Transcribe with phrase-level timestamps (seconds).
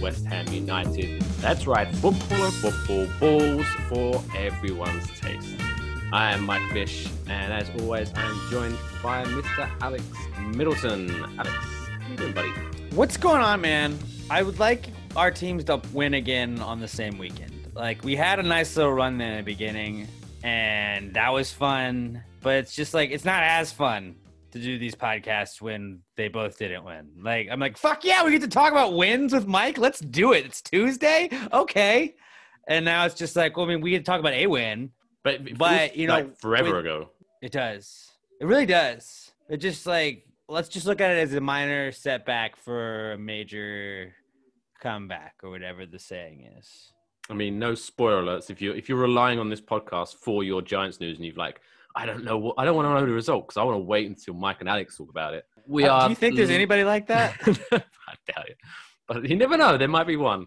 [0.00, 1.20] West Ham United.
[1.40, 5.56] That's right, football football balls for everyone's taste.
[6.12, 9.70] I am Mike Fish, and as always, I am joined by Mr.
[9.80, 10.04] Alex
[10.54, 11.10] Middleton.
[11.38, 12.50] Alex, how you doing, buddy?
[12.94, 13.98] What's going on, man?
[14.28, 17.52] I would like our teams to win again on the same weekend.
[17.74, 20.08] Like we had a nice little run there in the beginning,
[20.42, 22.22] and that was fun.
[22.40, 24.14] But it's just like it's not as fun
[24.52, 27.10] to do these podcasts when they both didn't win.
[27.22, 29.78] Like I'm like, fuck yeah, we get to talk about wins with Mike.
[29.78, 30.44] Let's do it.
[30.46, 32.14] It's Tuesday, okay.
[32.68, 34.90] And now it's just like, well, I mean, we get to talk about a win,
[35.24, 37.10] But, But, you know, like forever ago.
[37.42, 38.10] It does.
[38.40, 39.32] It really does.
[39.48, 44.14] It just like let's just look at it as a minor setback for a major
[44.80, 46.92] comeback or whatever the saying is.
[47.28, 48.50] I mean, no spoiler alerts.
[48.50, 51.60] If you if you're relying on this podcast for your Giants news, and you've like,
[51.96, 53.82] I don't know what I don't want to know the result because I want to
[53.84, 55.44] wait until Mike and Alex talk about it.
[55.66, 56.04] We Uh, are.
[56.04, 57.34] Do you think there's anybody like that?
[57.72, 58.56] I doubt it,
[59.08, 59.76] but you never know.
[59.76, 60.46] There might be one.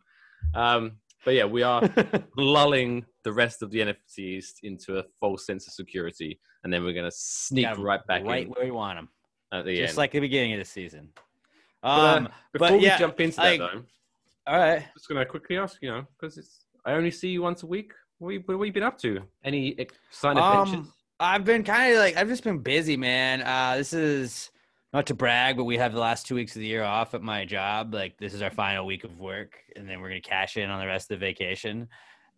[0.53, 0.93] Um,
[1.25, 1.81] but yeah, we are
[2.37, 6.83] lulling the rest of the NFC East into a false sense of security, and then
[6.83, 9.09] we're going to sneak 'em right back right in where we want them,
[9.51, 9.97] at the just end.
[9.97, 11.09] like the beginning of the season.
[11.81, 13.83] But, uh, Um, Before but we yeah, jump into that, though,
[14.47, 14.77] all right.
[14.81, 17.63] I'm just going to quickly ask you know because it's I only see you once
[17.63, 17.93] a week.
[18.19, 19.21] What have you, what have you been up to?
[19.43, 19.77] Any
[20.11, 23.41] sign of Um, I've been kind of like I've just been busy, man.
[23.41, 24.51] Uh, this is
[24.91, 27.21] not to brag, but we have the last two weeks of the year off at
[27.21, 27.93] my job.
[27.93, 30.79] Like this is our final week of work, and then we're gonna cash in on
[30.79, 31.87] the rest of the vacation.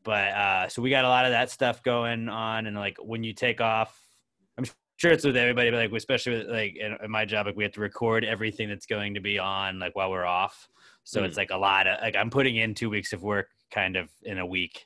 [0.03, 3.23] But uh, so we got a lot of that stuff going on, and like when
[3.23, 3.99] you take off,
[4.57, 4.65] I'm
[4.97, 7.63] sure it's with everybody, but like especially with like in, in my job, like we
[7.63, 10.67] have to record everything that's going to be on like while we're off.
[11.03, 11.25] So Mm.
[11.25, 14.09] it's like a lot of like I'm putting in two weeks of work kind of
[14.23, 14.85] in a week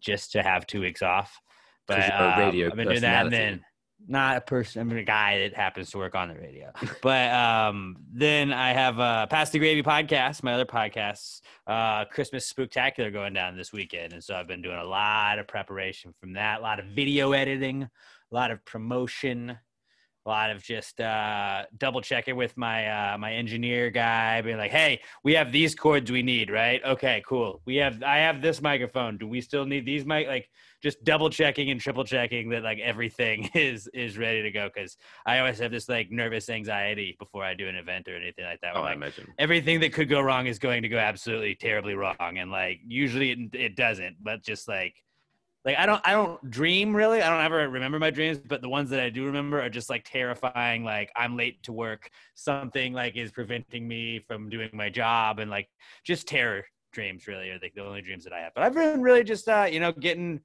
[0.00, 1.40] just to have two weeks off.
[1.86, 3.64] But a um, radio I've been doing that, and then
[4.08, 4.82] not a person.
[4.82, 6.72] I'm a guy that happens to work on the radio.
[7.02, 12.52] but um, then I have uh, Past the Gravy podcast, my other podcasts, uh, Christmas
[12.52, 16.34] Spooktacular going down this weekend, and so I've been doing a lot of preparation from
[16.34, 19.58] that, a lot of video editing, a lot of promotion.
[20.26, 24.72] A lot of just uh, double checking with my uh, my engineer guy, being like,
[24.72, 26.82] "Hey, we have these cords we need, right?
[26.84, 27.62] Okay, cool.
[27.64, 29.18] We have I have this microphone.
[29.18, 30.26] Do we still need these mic?
[30.26, 30.50] Like,
[30.82, 34.96] just double checking and triple checking that like everything is is ready to go because
[35.24, 38.60] I always have this like nervous anxiety before I do an event or anything like
[38.62, 38.72] that.
[38.74, 39.32] oh, where, I imagine.
[39.38, 43.30] everything that could go wrong is going to go absolutely terribly wrong, and like usually
[43.30, 44.16] it, it doesn't.
[44.20, 44.94] But just like
[45.66, 47.20] like I don't I don't dream really.
[47.20, 49.90] I don't ever remember my dreams, but the ones that I do remember are just
[49.90, 50.84] like terrifying.
[50.84, 55.50] Like I'm late to work, something like is preventing me from doing my job, and
[55.50, 55.68] like
[56.04, 58.52] just terror dreams really are like the only dreams that I have.
[58.54, 60.40] But I've been really just uh you know getting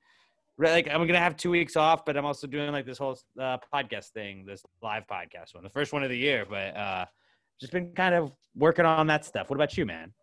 [0.57, 3.59] like I'm gonna have two weeks off, but I'm also doing like this whole uh,
[3.71, 6.47] podcast thing, this live podcast one, the first one of the year.
[6.49, 7.05] But uh
[7.59, 9.51] just been kind of working on that stuff.
[9.51, 10.13] What about you, man?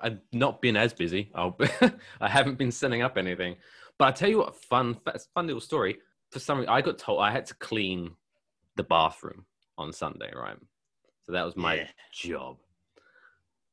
[0.00, 1.30] I've not been as busy.
[1.34, 1.58] I'll,
[2.20, 3.56] I haven't been setting up anything.
[4.00, 4.96] But I tell you what, fun,
[5.34, 5.98] fun little story.
[6.30, 8.12] For some reason, I got told I had to clean
[8.76, 9.44] the bathroom
[9.76, 10.56] on Sunday, right?
[11.26, 11.88] So that was my Yeah.
[12.10, 12.56] job.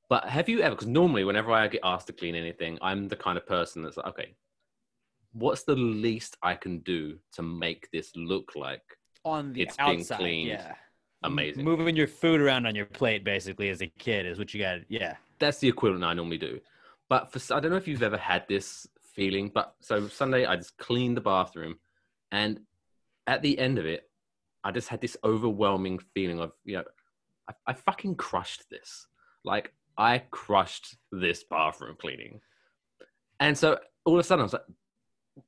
[0.09, 0.75] But have you ever?
[0.75, 3.95] Because normally, whenever I get asked to clean anything, I'm the kind of person that's
[3.95, 4.35] like, okay,
[5.31, 8.83] what's the least I can do to make this look like
[9.23, 10.49] On the It's being outside, cleaned.
[10.49, 10.75] yeah.
[11.23, 11.63] amazing?
[11.63, 14.79] Moving your food around on your plate, basically, as a kid, is what you got.
[14.89, 15.15] Yeah.
[15.39, 16.59] that's the equivalent I normally do.
[17.07, 18.85] But for I don't know if you've ever had this
[19.17, 21.75] feeling, but so Sunday I just cleaned the bathroom,
[22.31, 22.61] and
[23.25, 24.09] at the end of it,
[24.63, 26.83] I just had this overwhelming feeling of you know,
[27.49, 29.07] I, I fucking crushed this.
[29.43, 32.39] Like I crushed this bathroom cleaning,
[33.41, 34.61] and so all of a sudden I was like,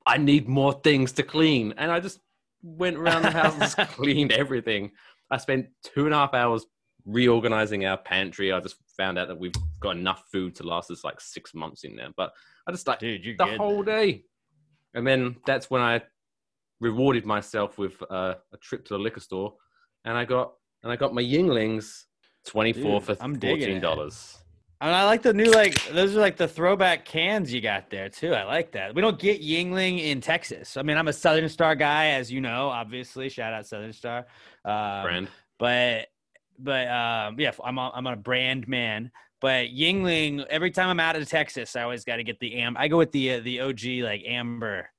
[0.05, 2.19] I need more things to clean, and I just
[2.61, 4.91] went around the house and cleaned everything.
[5.31, 6.65] I spent two and a half hours
[7.05, 8.51] reorganizing our pantry.
[8.51, 11.83] I just found out that we've got enough food to last us like six months
[11.83, 12.09] in there.
[12.15, 12.33] But
[12.67, 14.23] I just like Dude, the whole day.
[14.93, 16.01] And then that's when I
[16.79, 19.55] rewarded myself with uh, a trip to the liquor store,
[20.05, 20.53] and I got
[20.83, 22.05] and I got my Yuenglings
[22.45, 24.37] twenty four for I'm fourteen dollars.
[24.81, 28.07] And I like the new like those are like the throwback cans you got there
[28.07, 28.33] too.
[28.33, 28.95] I like that.
[28.95, 30.77] We don't get Yuengling in Texas.
[30.77, 32.69] I mean, I'm a Southern Star guy, as you know.
[32.69, 34.19] Obviously, shout out Southern Star.
[34.63, 35.27] Um, Brand.
[35.57, 36.07] but
[36.59, 39.11] but um, yeah, I'm a, I'm a brand man.
[39.41, 42.75] But Yuengling, every time I'm out of Texas, I always got to get the am.
[42.77, 44.89] I go with the uh, the OG like amber.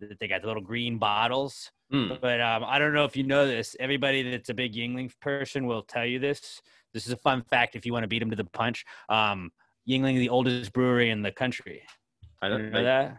[0.00, 1.70] that They got the little green bottles.
[1.92, 2.20] Mm.
[2.20, 3.74] But um, I don't know if you know this.
[3.80, 6.62] Everybody that's a big Yuengling person will tell you this.
[6.94, 8.84] This is a fun fact if you want to beat them to the punch.
[9.08, 9.50] Um,
[9.88, 11.82] Yuengling, the oldest brewery in the country.
[12.40, 13.16] I don't, know I that?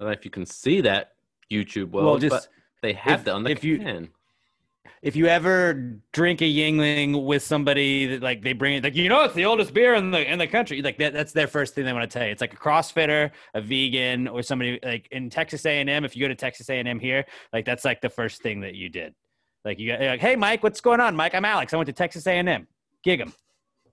[0.00, 1.12] don't know if you can see that
[1.52, 2.48] YouTube world, Well, just
[2.82, 4.08] they have if- that on the if you- can.
[5.02, 9.08] If you ever drink a Yuengling with somebody that like they bring it, like you
[9.08, 10.82] know, it's the oldest beer in the in the country.
[10.82, 12.32] Like that, that's their first thing they want to tell you.
[12.32, 16.04] It's like a CrossFitter, a vegan, or somebody like in Texas A and M.
[16.04, 18.60] If you go to Texas A and M here, like that's like the first thing
[18.60, 19.14] that you did.
[19.64, 21.34] Like you like, hey Mike, what's going on, Mike?
[21.34, 21.74] I'm Alex.
[21.74, 22.66] I went to Texas A and M.
[23.02, 23.32] Gig 'em.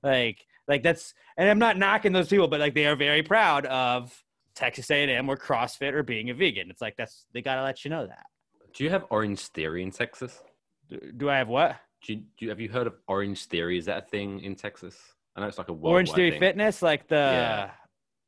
[0.04, 3.66] Like like that's and I'm not knocking those people, but like they are very proud
[3.66, 4.24] of
[4.56, 6.70] Texas A and M or CrossFit or being a vegan.
[6.70, 8.26] It's like that's they gotta let you know that.
[8.74, 10.42] Do you have Orange Theory in Texas?
[10.90, 11.78] Do, do I have what?
[12.06, 13.78] Do you, do you, have you heard of Orange Theory?
[13.78, 14.98] Is that a thing in Texas?
[15.36, 16.40] I know it's like a Orange Theory thing.
[16.40, 17.72] Fitness, like the Yeah.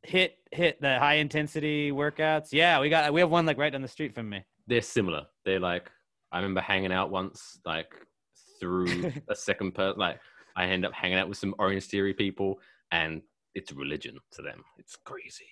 [0.03, 2.49] hit hit the high intensity workouts.
[2.51, 4.43] Yeah, we got we have one like right down the street from me.
[4.67, 5.25] They're similar.
[5.43, 5.91] They're like
[6.31, 7.93] I remember hanging out once, like
[8.59, 9.99] through a second person.
[9.99, 10.19] Like
[10.55, 12.59] I end up hanging out with some Orange Theory people,
[12.91, 13.21] and
[13.53, 14.63] it's a religion to them.
[14.77, 15.47] It's crazy.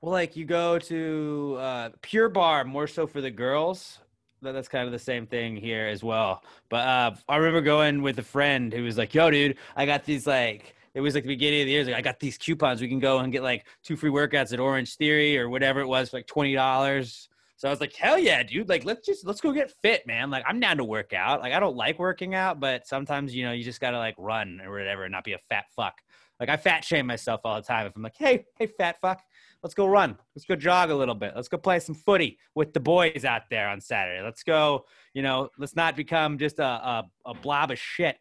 [0.00, 3.98] Well, like you go to uh, Pure Barre more so for the girls.
[4.42, 6.42] That- That's kind of the same thing here as well.
[6.68, 10.04] But uh, I remember going with a friend who was like, "Yo, dude, I got
[10.04, 11.84] these like." It was like the beginning of the year.
[11.86, 12.82] Like, I got these coupons.
[12.82, 15.86] We can go and get like two free workouts at Orange Theory or whatever it
[15.86, 17.28] was, for like twenty dollars.
[17.56, 18.68] So I was like, "Hell yeah, dude!
[18.68, 20.28] Like, let's just let's go get fit, man.
[20.30, 21.40] Like, I'm down to work out.
[21.40, 24.60] Like, I don't like working out, but sometimes you know you just gotta like run
[24.64, 25.94] or whatever and not be a fat fuck.
[26.40, 29.22] Like, I fat shame myself all the time if I'm like, "Hey, hey, fat fuck."
[29.62, 30.16] Let's go run.
[30.34, 31.32] Let's go jog a little bit.
[31.34, 34.22] Let's go play some footy with the boys out there on Saturday.
[34.22, 38.16] Let's go, you know, let's not become just a, a, a blob of shit.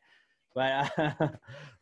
[0.53, 1.11] But uh,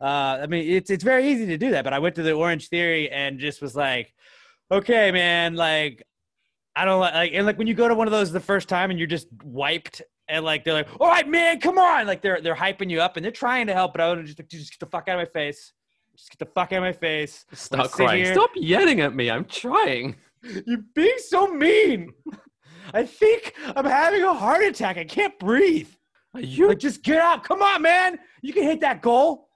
[0.00, 0.04] uh,
[0.42, 1.84] I mean, it's it's very easy to do that.
[1.84, 4.14] But I went to the Orange Theory and just was like,
[4.70, 6.04] okay, man, like
[6.76, 8.68] I don't like, like and like when you go to one of those the first
[8.68, 12.22] time and you're just wiped and like they're like, all right, man, come on, like
[12.22, 14.48] they're they're hyping you up and they're trying to help, but I would just like,
[14.48, 15.72] just get the fuck out of my face.
[16.20, 17.46] Just get the fuck out of my face.
[17.52, 18.24] Sit crying.
[18.24, 19.30] here- Stop yelling at me.
[19.30, 20.16] I'm trying.
[20.66, 22.12] You're being so mean.
[22.92, 24.98] I think I'm having a heart attack.
[24.98, 25.88] I can't breathe.
[26.34, 26.68] Are you?
[26.68, 27.42] Like, just get out.
[27.42, 28.18] Come on, man.
[28.42, 29.48] You can hit that goal.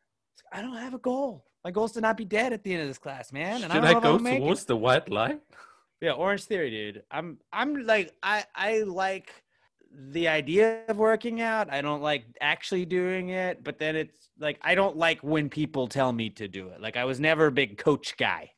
[0.52, 1.44] I don't have a goal.
[1.64, 3.62] My goal is to not be dead at the end of this class, man.
[3.62, 4.38] And I Should I, if go I'll it.
[4.38, 5.40] towards the white light?
[6.00, 7.02] Yeah, Orange Theory, dude.
[7.10, 9.32] I'm I'm like I I like
[10.10, 11.72] the idea of working out.
[11.72, 15.86] I don't like actually doing it, but then it's like I don't like when people
[15.88, 16.80] tell me to do it.
[16.80, 18.50] Like I was never a big coach guy.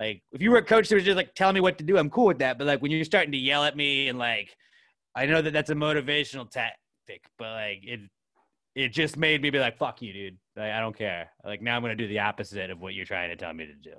[0.00, 1.98] Like if you were a coach that was just like telling me what to do,
[1.98, 2.58] I'm cool with that.
[2.58, 4.56] But like when you're starting to yell at me and like
[5.14, 8.00] I know that that's a motivational tactic, but like it
[8.74, 10.38] it just made me be like, "Fuck you, dude.
[10.56, 13.30] Like, I don't care." Like now I'm gonna do the opposite of what you're trying
[13.30, 13.94] to tell me to do.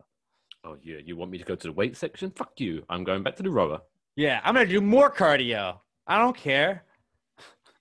[0.65, 2.31] Oh yeah, you want me to go to the weight section?
[2.31, 2.83] Fuck you.
[2.89, 3.81] I'm going back to the rower.
[4.15, 5.79] Yeah, I'm gonna do more cardio.
[6.07, 6.83] I don't care.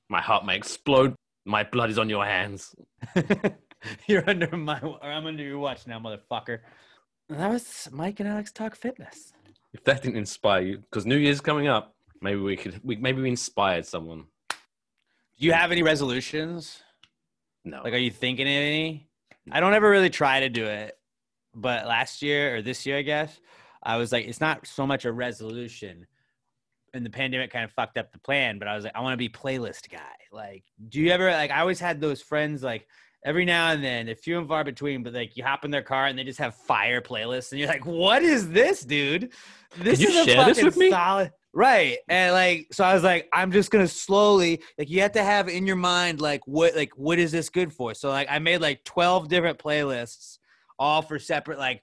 [0.08, 1.14] My heart may explode.
[1.44, 2.74] My blood is on your hands.
[4.06, 6.60] You're under my, or I'm under your watch now, motherfucker.
[7.28, 9.32] That was Mike and Alex talk fitness.
[9.72, 12.80] If that didn't inspire you, because New Year's coming up, maybe we could.
[12.84, 14.24] We, maybe we inspired someone.
[14.50, 16.82] Do you have any resolutions?
[17.64, 17.80] No.
[17.82, 19.08] Like, are you thinking of any?
[19.50, 20.96] I don't ever really try to do it,
[21.54, 23.40] but last year or this year, I guess,
[23.82, 26.06] I was like, it's not so much a resolution.
[26.94, 29.14] And the pandemic kind of fucked up the plan, but I was like, I want
[29.14, 29.98] to be playlist guy.
[30.30, 31.50] Like, do you ever like?
[31.50, 32.86] I always had those friends like
[33.24, 35.82] every now and then, they're few and far between, but like you hop in their
[35.82, 39.32] car and they just have fire playlists, and you're like, what is this, dude?
[39.78, 40.90] This you is a fucking with me?
[40.90, 41.30] solid.
[41.54, 41.98] Right.
[42.08, 45.48] And like so I was like, I'm just gonna slowly like you have to have
[45.48, 47.94] in your mind like what like what is this good for?
[47.94, 50.38] So like I made like 12 different playlists
[50.78, 51.82] all for separate like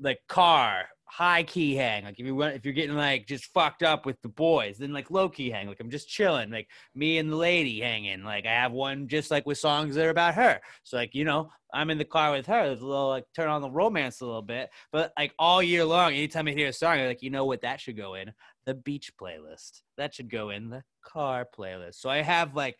[0.00, 2.04] like car, high key hang.
[2.04, 5.10] Like if you if you're getting like just fucked up with the boys, then like
[5.10, 5.66] low key hang.
[5.66, 8.22] Like I'm just chilling, like me and the lady hanging.
[8.22, 10.60] Like I have one just like with songs that are about her.
[10.84, 12.66] So like, you know, I'm in the car with her.
[12.66, 14.70] There's a little like turn on the romance a little bit.
[14.92, 17.62] But like all year long, anytime I hear a song, I'm like, you know what
[17.62, 18.32] that should go in?
[18.66, 19.82] the beach playlist.
[19.96, 21.96] That should go in the car playlist.
[21.96, 22.78] So I have like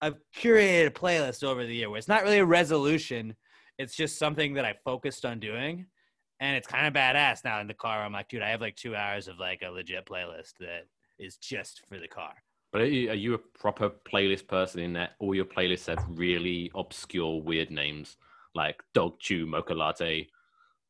[0.00, 3.34] I've curated a playlist over the year where it's not really a resolution.
[3.78, 5.86] It's just something that I focused on doing.
[6.40, 8.02] And it's kind of badass now in the car.
[8.02, 10.86] I'm like, dude, I have like two hours of like a legit playlist that
[11.18, 12.34] is just for the car.
[12.72, 16.04] But are you, are you a proper playlist person in that all your playlists have
[16.10, 18.16] really obscure, weird names
[18.54, 20.28] like Dog Chew Mocha Latte?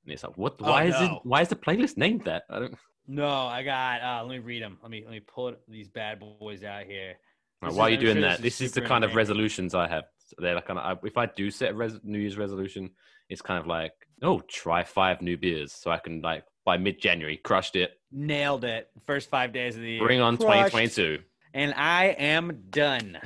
[0.04, 0.56] And it's like, what?
[0.60, 1.10] Oh, Why is it?
[1.22, 2.44] Why is the playlist named that?
[2.50, 2.74] I don't.
[3.08, 4.78] No, I got uh let me read them.
[4.82, 7.14] Let me let me pull these bad boys out here.
[7.62, 8.42] Right, This why are you doing that?
[8.42, 10.04] this is the kind of resolutions I have.
[10.26, 12.90] So They're like kind of, I- if I do set a res- New Year's resolution,
[13.28, 17.36] it's kind of like, oh, try five new beers, so I can like by mid-January
[17.38, 17.92] crushed it.
[18.12, 18.90] Nailed it.
[19.06, 20.04] First five days of the year.
[20.04, 20.72] Bring on Crushed.
[20.72, 21.22] 2022.
[21.54, 23.18] And I am done.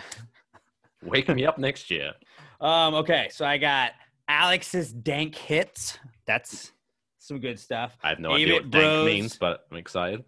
[1.03, 2.13] Wake me up next year.
[2.61, 3.93] Um, okay, so I got
[4.29, 5.99] Alex's dank hits.
[6.27, 6.73] That's
[7.19, 7.97] some good stuff.
[8.03, 10.25] I have no idea what dank means, but I'm excited.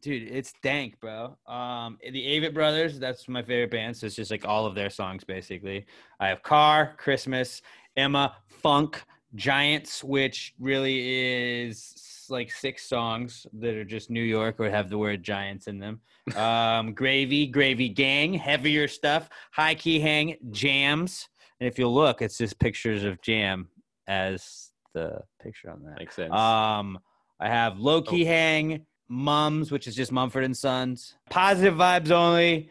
[0.00, 1.36] Dude, it's dank, bro.
[1.46, 3.96] Um, the Avett Brothers, that's my favorite band.
[3.96, 5.86] So it's just like all of their songs, basically.
[6.20, 7.62] I have Car, Christmas,
[7.96, 9.02] Emma, Funk,
[9.34, 14.98] Giants, which really is like six songs that are just New York or have the
[14.98, 16.00] word Giants in them.
[16.36, 21.28] Um, Gravy, Gravy Gang, heavier stuff, High Key Hang, Jams.
[21.60, 23.68] And if you look, it's just pictures of Jam
[24.08, 25.98] as the picture on that.
[25.98, 26.32] Makes sense.
[26.32, 26.98] Um,
[27.38, 32.70] I have Low Key Hang, Mums, which is just Mumford and Sons, Positive Vibes Only,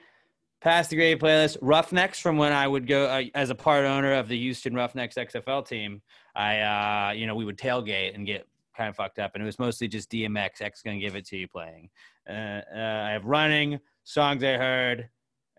[0.61, 4.13] Past the Grade playlist, Roughnecks from when I would go uh, as a part owner
[4.13, 6.01] of the Houston Roughnecks XFL team.
[6.35, 9.45] I, uh, you know, we would tailgate and get kind of fucked up, and it
[9.45, 11.89] was mostly just DMX, X gonna give it to you playing.
[12.29, 15.09] Uh, uh, I have Running, Songs I Heard,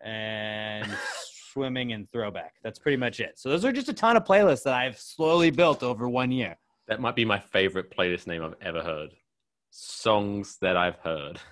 [0.05, 0.87] and
[1.53, 2.55] Swimming and Throwback.
[2.63, 3.39] That's pretty much it.
[3.39, 6.57] So those are just a ton of playlists that I've slowly built over one year.
[6.89, 9.15] that might be my favorite playlist name I've ever heard.
[9.79, 11.39] Songs that I've heard.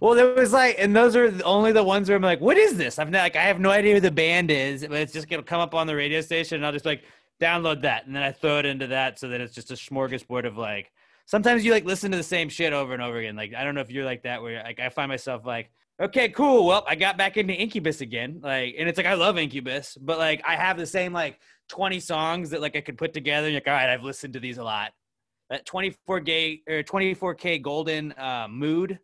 [0.00, 2.76] Well, there was like, and those are only the ones where I'm like, what is
[2.76, 2.98] this?
[2.98, 5.60] I'm like, I have no idea who the band is, but it's just gonna come
[5.60, 7.04] up on the radio station, and I'll just like
[7.40, 10.44] download that, and then I throw it into that, so that it's just a smorgasbord
[10.44, 10.90] of like.
[11.26, 13.36] Sometimes you like listen to the same shit over and over again.
[13.36, 15.70] Like I don't know if you're like that, where like I find myself like,
[16.00, 16.66] okay, cool.
[16.66, 20.18] Well, I got back into Incubus again, like, and it's like I love Incubus, but
[20.18, 23.52] like I have the same like 20 songs that like I could put together.
[23.52, 24.92] Like, all right, I've listened to these a lot.
[25.50, 28.98] That 24 gay or 24kGoldn uh, mood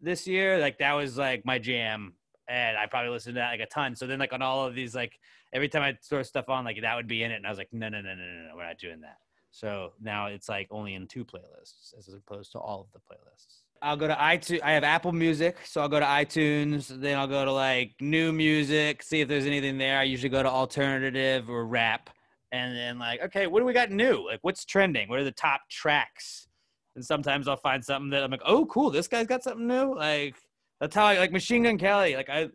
[0.00, 2.14] this year, like that was like my jam,
[2.48, 3.94] and I probably listened to that like a ton.
[3.94, 5.18] So then like on all of these, like
[5.52, 7.58] every time I throw stuff on, like that would be in it, and I was
[7.58, 9.18] like, no, no, no, no, no, no, we're not doing that.
[9.50, 13.62] So now it's like only in two playlists as opposed to all of the playlists.
[13.82, 14.62] I'll go to iTunes.
[14.62, 16.88] I have Apple Music, so I'll go to iTunes.
[16.88, 19.98] Then I'll go to like new music, see if there's anything there.
[19.98, 22.10] I usually go to alternative or rap,
[22.56, 24.26] and then like, okay, what do we got new?
[24.26, 25.08] Like, what's trending?
[25.08, 26.48] What are the top tracks?
[26.94, 29.94] And sometimes I'll find something that I'm like, oh, cool, this guy's got something new.
[29.94, 30.34] Like,
[30.80, 32.16] that's how I like Machine Gun Kelly.
[32.16, 32.48] Like, I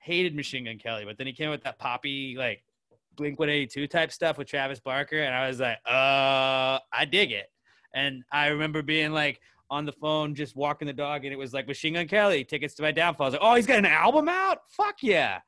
[0.00, 2.62] hated Machine Gun Kelly, but then he came with that poppy like
[3.16, 7.46] Blink 182 type stuff with Travis Barker, and I was like, uh, I dig it.
[7.94, 11.54] And I remember being like on the phone, just walking the dog, and it was
[11.54, 13.24] like Machine Gun Kelly, tickets to my downfall.
[13.24, 14.58] I was like, oh, he's got an album out?
[14.68, 15.40] Fuck yeah.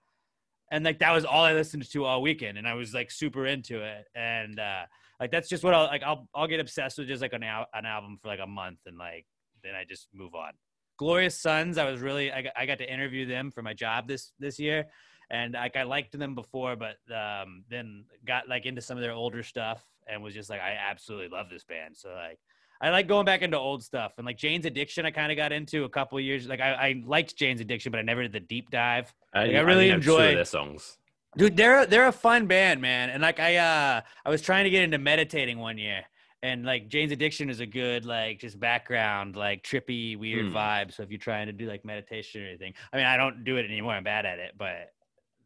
[0.71, 3.47] And like that was all I listened to all weekend, and I was like super
[3.47, 4.05] into it.
[4.15, 4.83] And uh
[5.21, 6.03] like that's just what I'll like.
[6.03, 8.79] I'll I'll get obsessed with just like an al- an album for like a month,
[8.87, 9.27] and like
[9.63, 10.53] then I just move on.
[10.99, 14.09] Glorious Sons, I was really I got, I got to interview them for my job
[14.09, 14.87] this this year,
[15.31, 19.13] and like I liked them before, but um, then got like into some of their
[19.13, 21.97] older stuff and was just like I absolutely love this band.
[21.97, 22.39] So like
[22.81, 25.05] I like going back into old stuff and like Jane's Addiction.
[25.05, 26.47] I kind of got into a couple years.
[26.47, 29.13] Like I, I liked Jane's Addiction, but I never did the deep dive.
[29.35, 30.99] Like, I really know two of enjoy their songs.
[31.37, 33.11] Dude, they're they're a fun band, man.
[33.11, 36.03] And like I uh I was trying to get into meditating one year.
[36.43, 40.57] And like Jane's Addiction is a good like just background, like trippy, weird Hmm.
[40.57, 40.95] vibe.
[40.95, 42.75] So if you're trying to do like meditation or anything.
[42.93, 43.93] I mean, I don't do it anymore.
[43.95, 44.93] I'm bad at it, but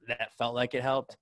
[0.09, 1.17] that felt like it helped.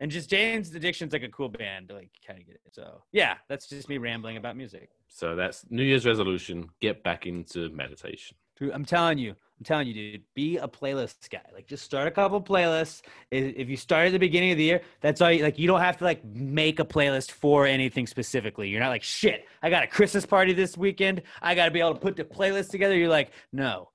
[0.00, 2.60] And just Jane's Addiction's like a cool band to like kind of get it.
[2.72, 4.90] So yeah, that's just me rambling about music.
[5.08, 8.36] So that's New Year's resolution: get back into meditation.
[8.58, 11.40] Dude, I'm telling you, I'm telling you, dude, be a playlist guy.
[11.52, 13.02] Like, just start a couple playlists.
[13.30, 15.30] If you start at the beginning of the year, that's all.
[15.30, 18.68] You, like, you don't have to like make a playlist for anything specifically.
[18.68, 21.22] You're not like, shit, I got a Christmas party this weekend.
[21.40, 22.96] I got to be able to put the playlist together.
[22.96, 23.90] You're like, no,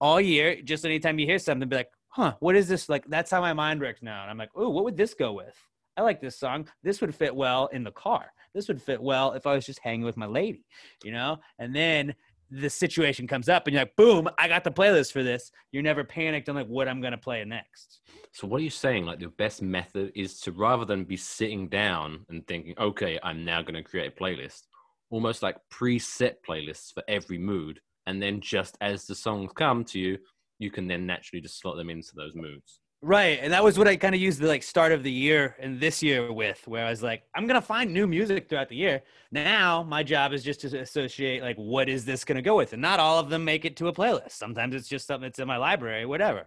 [0.00, 2.88] all year, just anytime you hear something, be like, huh, what is this?
[2.88, 4.22] Like, that's how my mind works now.
[4.22, 5.56] And I'm like, oh, what would this go with?
[5.96, 6.68] I like this song.
[6.82, 8.32] This would fit well in the car.
[8.54, 10.64] This would fit well if I was just hanging with my lady,
[11.04, 11.38] you know?
[11.58, 12.14] And then
[12.50, 15.50] the situation comes up and you're like, boom, I got the playlist for this.
[15.70, 18.02] You're never panicked on like what I'm gonna play next.
[18.32, 19.04] So what are you saying?
[19.04, 23.44] Like the best method is to rather than be sitting down and thinking, okay, I'm
[23.44, 24.62] now going to create a playlist,
[25.10, 29.98] almost like preset playlists for every mood, and then just as the songs come to
[29.98, 30.18] you,
[30.62, 32.80] you can then naturally just slot them into those moods.
[33.04, 33.40] Right.
[33.42, 35.80] And that was what I kind of used the like start of the year and
[35.80, 39.02] this year with, where I was like, I'm gonna find new music throughout the year.
[39.32, 42.72] Now my job is just to associate like what is this gonna go with?
[42.72, 44.32] And not all of them make it to a playlist.
[44.32, 46.46] Sometimes it's just something that's in my library, whatever.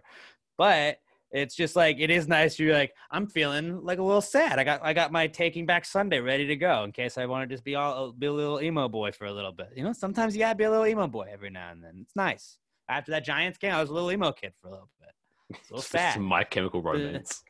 [0.56, 0.96] But
[1.30, 2.58] it's just like it is nice.
[2.58, 4.58] You're like, I'm feeling like a little sad.
[4.58, 7.46] I got I got my Taking Back Sunday ready to go in case I want
[7.46, 9.72] to just be all be a little emo boy for a little bit.
[9.76, 11.98] You know, sometimes you gotta be a little emo boy every now and then.
[12.00, 12.56] It's nice.
[12.88, 15.10] After that Giants game, I was a little emo kid for a little bit.
[15.58, 16.20] It's a little Just sad.
[16.20, 17.42] My Chemical Romance.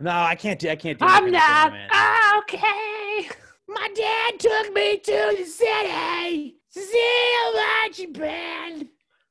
[0.00, 0.68] No, I can't do.
[0.70, 1.04] I can't do.
[1.04, 1.92] I'm not Romance.
[2.38, 3.28] okay.
[3.68, 8.88] My dad took me to the city to see a marching band.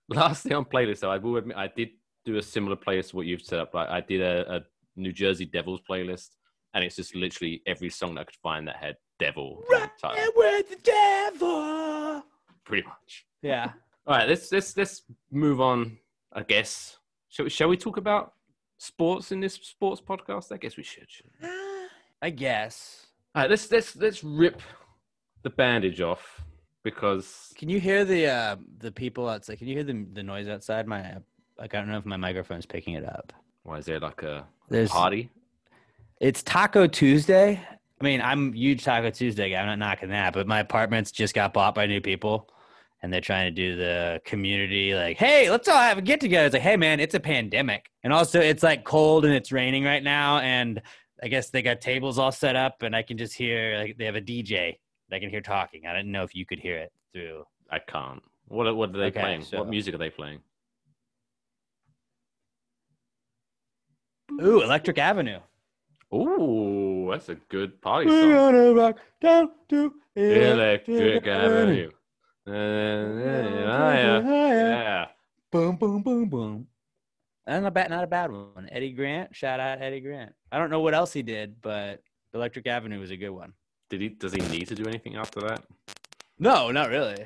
[0.10, 1.90] Last thing on playlist, though, I will admit I did
[2.26, 3.74] do a similar playlist to what you've set up.
[3.74, 4.62] Like I did a, a
[4.96, 6.30] New Jersey Devils playlist,
[6.74, 10.32] and it's just literally every song that I could find that had devil in the
[10.36, 12.24] with the devil.
[12.66, 13.26] pretty much.
[13.42, 13.72] Yeah,
[14.08, 15.98] All right, let's let's let's move on.
[16.34, 16.98] I guess.
[17.30, 18.34] Shall we, shall we talk about
[18.78, 20.52] sports in this sports podcast?
[20.52, 21.08] I guess we should.
[22.22, 23.08] I guess.
[23.36, 24.62] All right, let's let's let's rip
[25.44, 26.42] the bandage off
[26.84, 29.58] because Can you hear the uh the people outside?
[29.60, 30.88] Can you hear the the noise outside?
[30.88, 31.18] My
[31.58, 33.34] like I don't know if my microphone's picking it up.
[33.64, 35.30] why is there like a There's party?
[36.20, 37.62] it's Taco Tuesday.
[38.00, 39.60] I mean, I'm huge Taco Tuesday guy.
[39.60, 42.50] I'm not knocking that, but my apartments just got bought by new people,
[43.02, 46.46] and they're trying to do the community like, hey, let's all have a get together.
[46.46, 49.84] It's like, hey, man, it's a pandemic, and also it's like cold and it's raining
[49.84, 50.82] right now, and
[51.24, 54.06] I guess they got tables all set up, and I can just hear like they
[54.06, 54.78] have a DJ
[55.10, 55.86] that I can hear talking.
[55.88, 57.44] I didn't know if you could hear it through.
[57.70, 58.22] I can't.
[58.48, 59.44] What what are they Okay, playing?
[59.44, 60.40] so- What music are they playing?
[64.42, 65.40] Ooh, Electric Avenue.
[66.14, 68.32] Ooh, that's a good party We're song.
[68.32, 71.90] gonna rock down to Electric Avenue.
[71.90, 71.92] Uh,
[72.48, 75.06] Uh, yeah, yeah.
[75.52, 76.68] Boom, boom, boom, boom.
[77.46, 78.70] And not bad, not a bad one.
[78.72, 80.34] Eddie Grant, shout out Eddie Grant.
[80.52, 82.02] I don't know what else he did, but
[82.34, 83.54] Electric Avenue was a good one.
[83.90, 84.10] Did he?
[84.10, 85.64] Does he need to do anything after that?
[86.40, 87.26] No, not really.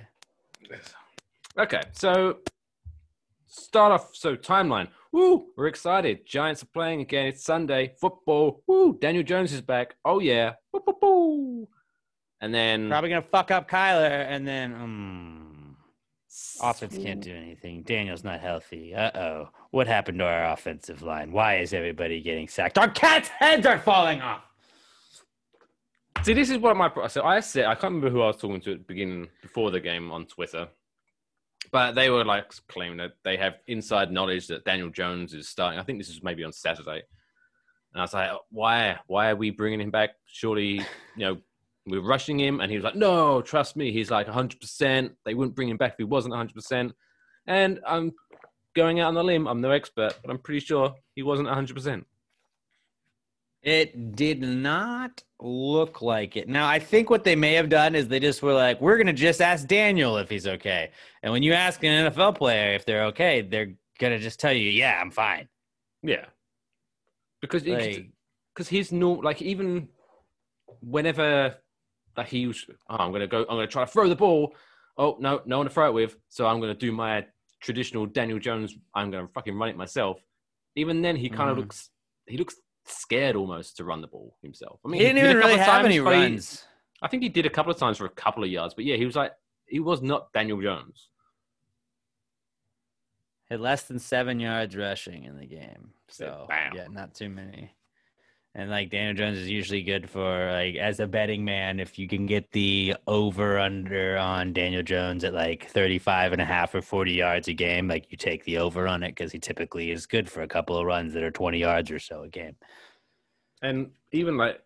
[1.57, 2.39] Okay, so
[3.45, 4.15] start off.
[4.15, 4.89] So timeline.
[5.12, 6.25] Woo, we're excited.
[6.25, 7.27] Giants are playing again.
[7.27, 7.93] It's Sunday.
[8.01, 8.63] Football.
[8.67, 9.95] Woo, Daniel Jones is back.
[10.03, 10.53] Oh yeah.
[10.74, 11.67] Woo, woo, woo.
[12.42, 15.77] And then Probably gonna fuck up Kyler, and then um,
[16.62, 17.84] offense can't do anything.
[17.84, 18.94] Daniel's not healthy.
[18.94, 21.32] Uh oh, what happened to our offensive line?
[21.32, 22.77] Why is everybody getting sacked?
[22.77, 24.42] Our cats' heads are falling off.
[26.24, 27.65] See, this is what my so I said.
[27.65, 30.25] I can't remember who I was talking to at the beginning before the game on
[30.25, 30.68] Twitter,
[31.72, 35.79] but they were like claiming that they have inside knowledge that Daniel Jones is starting.
[35.79, 37.03] I think this is maybe on Saturday,
[37.94, 38.98] and I was like, why?
[39.07, 40.12] Why are we bringing him back?
[40.25, 40.81] Surely,
[41.16, 41.38] you know,
[41.85, 42.61] we're rushing him.
[42.61, 44.59] And he was like, no, trust me, he's like 100.
[44.59, 46.53] percent They wouldn't bring him back if he wasn't 100.
[46.53, 46.93] percent
[47.48, 48.13] And I'm
[48.75, 49.48] going out on the limb.
[49.48, 51.74] I'm no expert, but I'm pretty sure he wasn't 100.
[51.75, 52.05] percent
[53.61, 56.48] It did not look like it.
[56.48, 59.07] Now, I think what they may have done is they just were like, we're going
[59.07, 60.91] to just ask Daniel if he's okay.
[61.24, 64.53] And when you ask an NFL player if they're okay, they're going to just tell
[64.53, 65.48] you, yeah, I'm fine.
[66.03, 66.25] Yeah,
[67.41, 68.11] because you Like,
[68.53, 69.89] because he's no like even
[70.81, 71.55] whenever
[72.18, 74.54] like he was oh, I'm gonna go I'm gonna try to throw the ball.
[74.98, 77.25] Oh no, no one to throw it with, so I'm gonna do my
[77.62, 80.20] traditional Daniel Jones, I'm gonna fucking run it myself.
[80.75, 81.62] Even then he kind of Mhm.
[81.62, 81.90] looks
[82.28, 84.80] he looks scared almost to run the ball himself.
[84.86, 86.66] I mean he didn't did a even really have any but he- runs.
[87.01, 88.96] I think he did a couple of times for a couple of yards, but yeah,
[88.96, 89.34] he was like
[89.68, 91.10] he was not Daniel Jones.
[93.50, 95.94] Had less than seven yards rushing in the game.
[96.08, 96.74] So, Bam.
[96.75, 97.75] yeah, not too many.
[98.57, 102.07] And like Daniel Jones is usually good for like as a betting man, if you
[102.07, 106.81] can get the over under on Daniel Jones at like 35 and a half or
[106.81, 110.05] 40 yards a game, like you take the over on it because he typically is
[110.05, 112.55] good for a couple of runs that are 20 yards or so a game.
[113.61, 114.61] And even like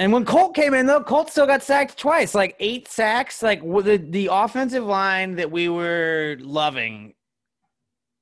[0.00, 3.40] And when Colt came in, though, Colt still got sacked twice, like eight sacks.
[3.40, 7.14] Like the the offensive line that we were loving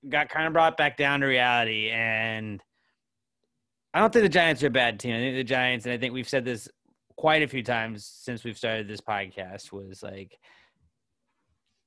[0.06, 1.88] got kind of brought back down to reality.
[1.88, 2.62] And
[3.94, 5.14] I don't think the Giants are a bad team.
[5.14, 6.68] I think the Giants, and I think we've said this
[7.16, 10.38] quite a few times since we've started this podcast, was like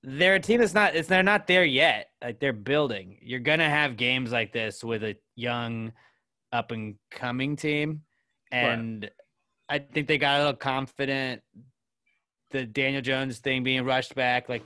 [0.04, 0.96] they're a team that's not.
[0.96, 2.08] It's they're not there yet.
[2.24, 3.18] Like they're building.
[3.22, 5.92] You're gonna have games like this with a young,
[6.52, 8.02] up and coming team,
[8.52, 9.10] and.
[9.70, 11.42] I think they got a little confident.
[12.50, 14.64] The Daniel Jones thing being rushed back, like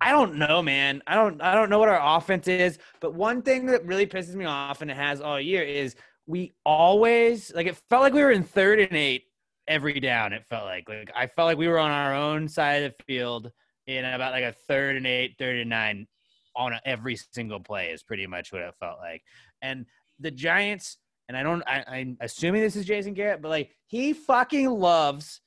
[0.00, 1.00] I don't know, man.
[1.06, 4.34] I don't I don't know what our offense is, but one thing that really pisses
[4.34, 5.94] me off, and it has all year, is
[6.26, 9.24] we always like it felt like we were in third and eight
[9.68, 10.32] every down.
[10.32, 13.04] It felt like like I felt like we were on our own side of the
[13.04, 13.50] field
[13.86, 16.06] in about like a third and eight, third and nine
[16.54, 19.22] on a, every single play is pretty much what it felt like.
[19.62, 19.86] And
[20.20, 21.62] the Giants and I don't.
[21.66, 25.40] I, I'm assuming this is Jason Garrett, but like he fucking loves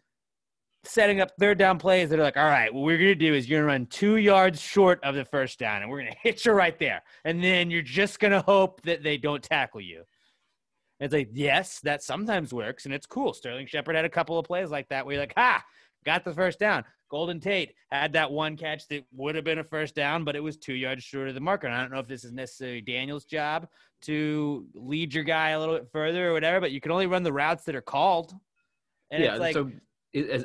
[0.84, 3.50] setting up third down plays that are like, all right, what we're gonna do is
[3.50, 6.54] you're gonna run two yards short of the first down, and we're gonna hit you
[6.54, 10.04] right there, and then you're just gonna hope that they don't tackle you.
[11.00, 13.34] And it's like, yes, that sometimes works, and it's cool.
[13.34, 15.64] Sterling Shepard had a couple of plays like that where you're like, ha,
[16.06, 16.86] got the first down.
[17.10, 20.40] Golden Tate had that one catch that would have been a first down, but it
[20.40, 21.68] was two yards short of the marker.
[21.68, 23.68] And I don't know if this is necessarily Daniel's job
[24.04, 27.24] to lead your guy a little bit further or whatever, but you can only run
[27.24, 28.34] the routes that are called.
[29.12, 29.72] And yeah, it's like so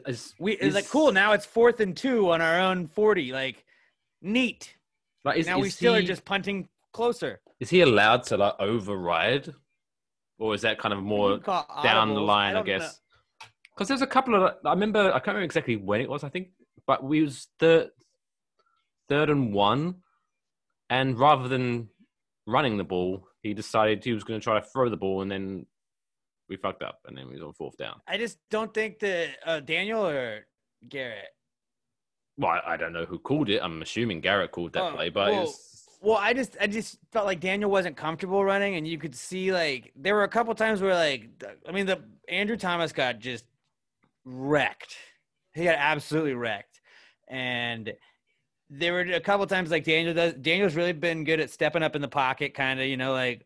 [0.06, 1.12] as, we it's is- like cool.
[1.12, 3.32] Now it's fourth and two on our own forty.
[3.32, 3.64] Like
[4.20, 4.76] neat.
[5.34, 7.40] Is, now we still are just punting closer.
[7.58, 9.52] Is he allowed to like override,
[10.40, 12.50] or is that kind of more can call down the line?
[12.50, 12.98] I, don't guess.
[13.74, 16.24] Because there's a couple of I remember I can't remember exactly when it was.
[16.24, 16.48] I think,
[16.87, 17.90] but we was third,
[19.09, 19.96] third and one,
[20.88, 21.88] and rather than
[22.46, 25.31] running the ball, he decided he was going to try to throw the ball, and
[25.31, 25.66] then
[26.48, 28.00] we fucked up, and then we was on fourth down.
[28.09, 30.46] I just don't think that uh, Daniel or
[30.88, 31.29] Garrett.
[32.37, 33.61] Well, I, I don't know who called it.
[33.62, 35.69] I'm assuming Garrett called that Oh, play, but well, it's
[36.00, 39.52] Well, I just I just felt like Daniel wasn't comfortable running, and you could see
[39.52, 41.28] like there were a couple times where like
[41.68, 43.44] I mean the Andrew Thomas got just
[44.24, 44.96] wrecked.
[45.54, 46.80] He got absolutely wrecked,
[47.28, 47.92] and
[48.70, 50.34] there were a couple times like Daniel does.
[50.34, 53.44] Daniel's really been good at stepping up in the pocket, kind of you know like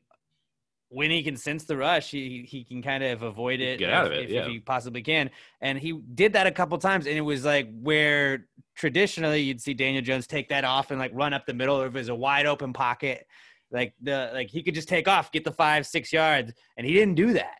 [0.91, 3.81] when he can sense the rush, he he can kind of avoid it.
[3.81, 4.43] get out of it, if, yeah.
[4.43, 5.29] if he possibly can.
[5.61, 9.75] And he did that a couple times, and it was like where traditionally you'd see
[9.75, 12.09] Daniel Jones take that off and like run up the middle, or if it was
[12.09, 13.27] a wide open pocket,
[13.71, 16.93] like the like he could just take off, get the five six yards, and he
[16.93, 17.59] didn't do that.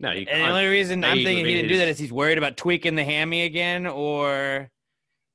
[0.00, 0.12] no.
[0.12, 2.56] You And the only reason I'm thinking he didn't do that is he's worried about
[2.56, 4.70] tweaking the hammy again, or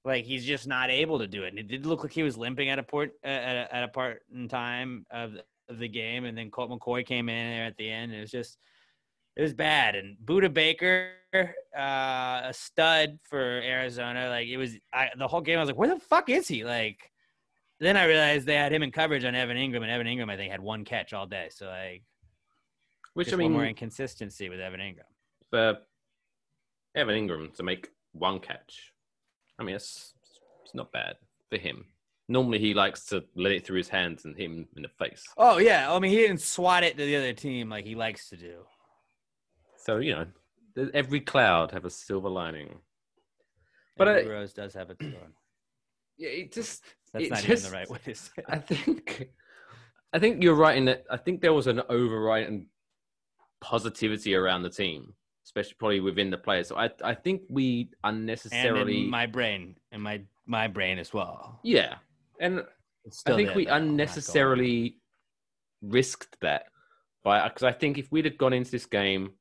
[0.05, 1.49] like he's just not able to do it.
[1.49, 3.83] And it did look like he was limping at a port uh, at a, at
[3.83, 7.51] a part in time of the, of the game, and then Colt McCoy came in
[7.51, 8.11] there at the end.
[8.11, 8.57] And it was just
[9.39, 9.95] it was bad.
[9.95, 14.27] And Budda Baker, uh, a stud for Arizona.
[14.27, 15.57] Like it was I, the whole game.
[15.57, 16.65] I was like, where the fuck is he?
[16.65, 17.11] Like.
[17.81, 20.35] Then I realized they had him in coverage on Evan Engram, and Evan Engram I
[20.35, 21.47] think had one catch all day.
[21.49, 22.03] So like,
[23.13, 25.07] which just I one more inconsistency with Evan Engram.
[25.49, 25.77] for
[26.93, 28.91] Evan Engram to make one catch,
[29.57, 30.13] I mean, it's
[30.65, 31.15] it's not bad
[31.49, 31.85] for him.
[32.27, 35.23] Normally, he likes to let it through his hands and hit him in the face.
[35.37, 38.27] Oh yeah, I mean he didn't swat it to the other team like he likes
[38.27, 38.65] to do.
[39.89, 42.77] So you know, every cloud have a silver lining.
[43.97, 45.33] But I- Rose does have its own.
[46.17, 48.31] Yeah, it just That's it not just- even the right way to say.
[48.37, 48.45] It.
[48.49, 49.29] I think
[50.13, 52.67] I think you're right in that I think there was an overriding
[53.61, 55.13] positivity around the team,
[55.45, 56.67] especially probably within the players.
[56.67, 61.13] So I I think we And unnecessarily in my brain, and my my brain as
[61.13, 61.59] well.
[61.63, 61.95] yeah,
[62.39, 62.59] and
[63.27, 63.71] I think there, we though.
[63.71, 63.91] I'm not going.
[63.91, 64.97] unnecessarily
[65.81, 66.65] risked that
[67.23, 69.31] by because I think if we'd have gone into this game,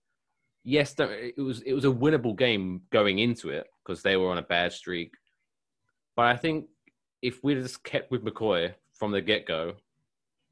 [0.68, 4.38] yes, it was it was a winnable game going into it because they were on
[4.38, 5.14] a bad streak.
[6.14, 6.66] But I think
[7.22, 9.74] if we'd just kept with McCoy from the get go,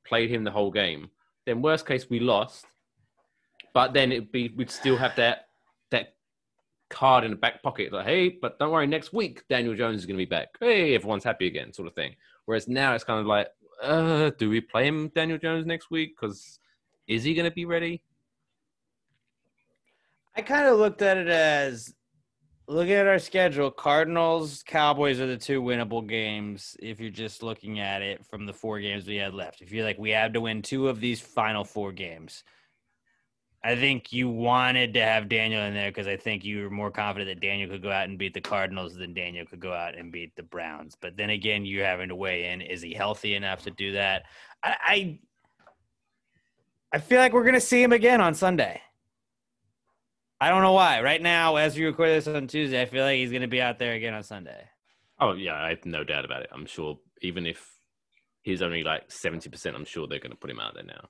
[0.06, 1.10] played him the whole game,
[1.44, 2.64] then worst case we lost.
[3.74, 5.48] But then it'd be we'd still have that
[5.90, 6.14] that
[6.88, 10.06] card in the back pocket like, hey, but don't worry, next week Daniel Jones is
[10.06, 10.48] going to be back.
[10.58, 12.14] Hey, everyone's happy again, sort of thing.
[12.46, 13.48] Whereas now it's kind of like,
[13.82, 16.16] uh, do we play him Daniel Jones next week?
[16.18, 16.58] Because
[17.06, 18.02] is he going to be ready?
[20.36, 21.94] I kind of looked at it as
[22.68, 23.70] looking at our schedule.
[23.70, 26.76] Cardinals, Cowboys are the two winnable games.
[26.78, 29.84] If you're just looking at it from the four games we had left, if you're
[29.84, 32.44] like we have to win two of these final four games.
[33.64, 36.90] I think you wanted to have Daniel in there because I think you were more
[36.90, 39.96] confident that Daniel could go out and beat the Cardinals than Daniel could go out
[39.96, 40.96] and beat the Browns.
[41.00, 44.24] But then again, you're having to weigh in: is he healthy enough to do that?
[44.62, 45.18] I, I,
[46.92, 48.82] I feel like we're gonna see him again on Sunday.
[50.40, 51.00] I don't know why.
[51.02, 53.78] Right now, as we record this on Tuesday, I feel like he's gonna be out
[53.78, 54.68] there again on Sunday.
[55.18, 56.50] Oh yeah, I have no doubt about it.
[56.52, 57.76] I'm sure even if
[58.42, 61.08] he's only like seventy percent, I'm sure they're going to put him out there now.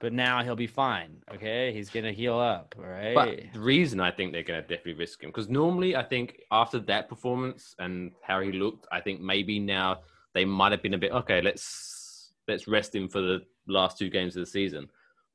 [0.00, 1.22] But now he'll be fine.
[1.34, 2.74] Okay, he's gonna heal up.
[2.78, 3.14] All right.
[3.14, 6.38] But the reason I think they're going to definitely risk him because normally I think
[6.50, 10.00] after that performance and how he looked, I think maybe now
[10.34, 11.40] they might have been a bit okay.
[11.40, 14.88] Let's let's rest him for the last two games of the season.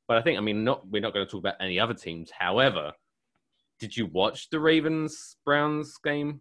[0.07, 2.31] But I think I mean not we're not going to talk about any other teams.
[2.31, 2.93] However,
[3.82, 6.39] did you watch the Ravens Browns game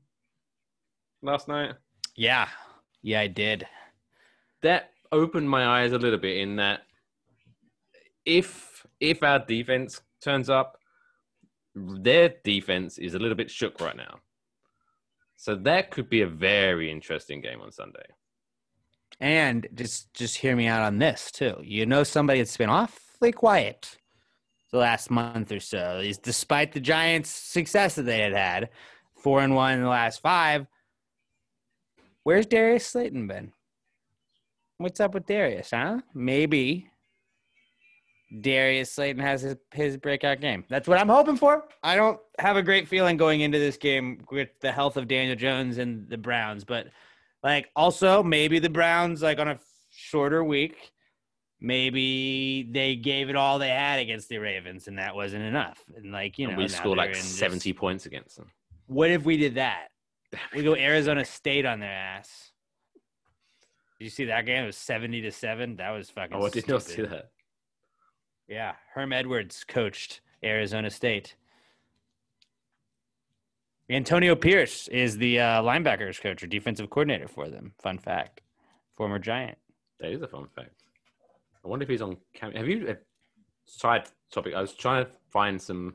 [1.22, 1.74] last night?
[2.14, 2.48] yeah,
[3.02, 3.66] yeah, I did.
[4.62, 6.82] that opened my eyes a little bit in that
[8.26, 10.76] if if our defense turns up,
[11.74, 14.18] their defense is a little bit shook right now.
[15.36, 18.04] So that could be a very interesting game on Sunday.
[19.18, 21.56] And just just hear me out on this too.
[21.62, 23.96] You know, somebody that's been awfully quiet
[24.72, 26.00] the last month or so.
[26.02, 28.70] Is despite the Giants' success that they had had,
[29.16, 30.66] four and one in the last five.
[32.22, 33.52] Where's Darius Slayton been?
[34.78, 35.70] What's up with Darius?
[35.70, 36.00] Huh?
[36.14, 36.90] Maybe
[38.40, 40.64] Darius Slayton has his, his breakout game.
[40.68, 41.64] That's what I'm hoping for.
[41.82, 45.36] I don't have a great feeling going into this game with the health of Daniel
[45.36, 46.88] Jones and the Browns, but
[47.42, 49.58] like also maybe the Browns like on a
[49.90, 50.92] shorter week,
[51.60, 55.82] maybe they gave it all they had against the Ravens and that wasn't enough.
[55.96, 58.50] And like you know, and we scored like in this- 70 points against them.
[58.86, 59.88] What if we did that?
[60.54, 62.52] We go Arizona State on their ass.
[63.98, 64.62] Did you see that game?
[64.62, 65.76] It was seventy to seven.
[65.76, 66.34] That was fucking.
[66.36, 67.30] Oh, I did not see that.
[68.48, 71.34] Yeah, Herm Edwards coached Arizona State.
[73.90, 77.72] Antonio Pierce is the uh, linebackers coach or defensive coordinator for them.
[77.82, 78.40] Fun fact.
[78.96, 79.58] Former Giant.
[79.98, 80.70] That is a fun fact.
[81.64, 82.52] I wonder if he's on cam.
[82.52, 82.94] Have you uh,
[83.66, 84.54] side topic?
[84.54, 85.94] I was trying to find some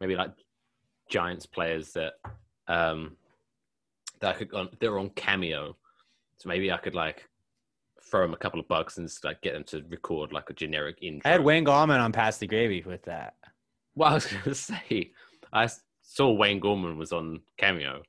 [0.00, 0.32] maybe like
[1.10, 2.14] Giants players that
[2.68, 3.16] um
[4.20, 5.76] that I could on they're on cameo.
[6.36, 7.28] So maybe I could like
[8.10, 10.52] throw them a couple of bucks and just, like get them to record like a
[10.52, 11.28] generic intro.
[11.28, 13.34] I had Wayne Gallman on Pass the Gravy with that.
[13.94, 15.12] Well, I was gonna say,
[15.52, 15.68] I
[16.02, 18.02] saw Wayne Gallman was on Cameo,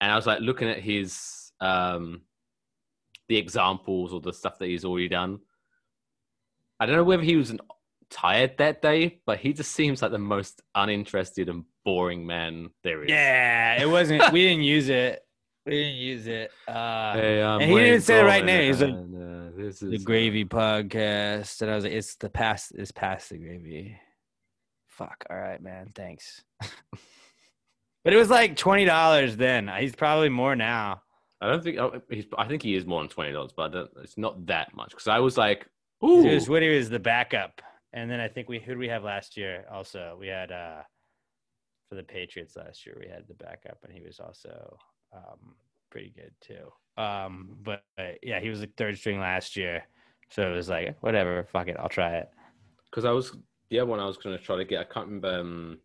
[0.00, 2.22] and I was like looking at his um
[3.28, 5.40] the examples or the stuff that he's already done.
[6.78, 7.60] I don't know whether he was an,
[8.10, 13.02] tired that day, but he just seems like the most uninterested and boring man there
[13.02, 13.10] is.
[13.10, 14.32] Yeah, it wasn't.
[14.32, 15.22] we didn't use it.
[15.64, 16.50] We didn't use it.
[16.68, 18.72] Uh, Hey, And he didn't say the right name.
[18.72, 22.28] He's like, uh, this the is, uh, Gravy Podcast, and I was like, "It's the
[22.28, 22.72] past.
[22.76, 23.98] It's past the gravy."
[24.86, 25.24] Fuck.
[25.28, 25.90] All right, man.
[25.94, 26.42] Thanks.
[26.60, 29.68] but it was like twenty dollars then.
[29.78, 31.02] He's probably more now.
[31.40, 32.26] I don't think oh, he's.
[32.38, 34.90] I think he is more than twenty dollars, but I don't, it's not that much
[34.90, 35.66] because I was like,
[36.04, 38.88] ooh, It was he was the backup, and then I think we who did we
[38.88, 39.64] have last year?
[39.70, 40.82] Also, we had uh
[41.88, 42.96] for the Patriots last year.
[43.00, 44.76] We had the backup, and he was also
[45.12, 45.54] um
[45.90, 46.72] pretty good too.
[47.00, 49.84] Um, but uh, yeah, he was the third string last year,
[50.30, 52.30] so it was like whatever, fuck it, I'll try it.
[52.90, 53.36] because I was
[53.70, 54.80] the other one I was going to try to get.
[54.80, 55.38] I can't remember.
[55.40, 55.78] Um,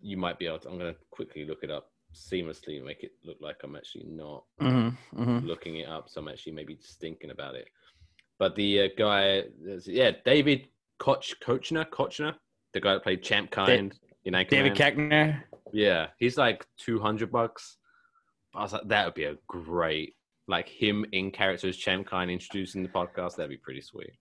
[0.00, 0.58] you might be able.
[0.60, 3.76] To, I'm going to quickly look it up seamlessly and make it look like I'm
[3.76, 5.46] actually not Mm-hmm, mm-hmm.
[5.46, 6.08] looking it up.
[6.08, 7.68] So I'm actually maybe just thinking about it.
[8.38, 9.44] But the uh, guy,
[9.84, 12.34] yeah, David Koch, Koechner, Koechner,
[12.72, 14.50] the guy that played Champ Kind in Anchorman.
[14.50, 15.42] David Koechner.
[15.72, 17.76] Yeah, he's like two hundred bucks.
[18.54, 20.14] I was like, that would be a great,
[20.46, 23.36] like him in character as Champ Kind introducing the podcast.
[23.36, 24.12] That'd be pretty sweet.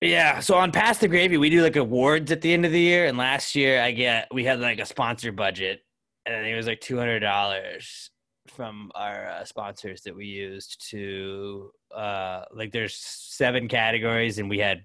[0.00, 2.80] Yeah, so on Past the Gravy, we do like awards at the end of the
[2.80, 5.80] year, and last year I get we had like a sponsor budget,
[6.24, 8.10] and it was like two hundred dollars
[8.50, 14.58] from our uh, sponsors that we used to uh like there's seven categories, and we
[14.58, 14.84] had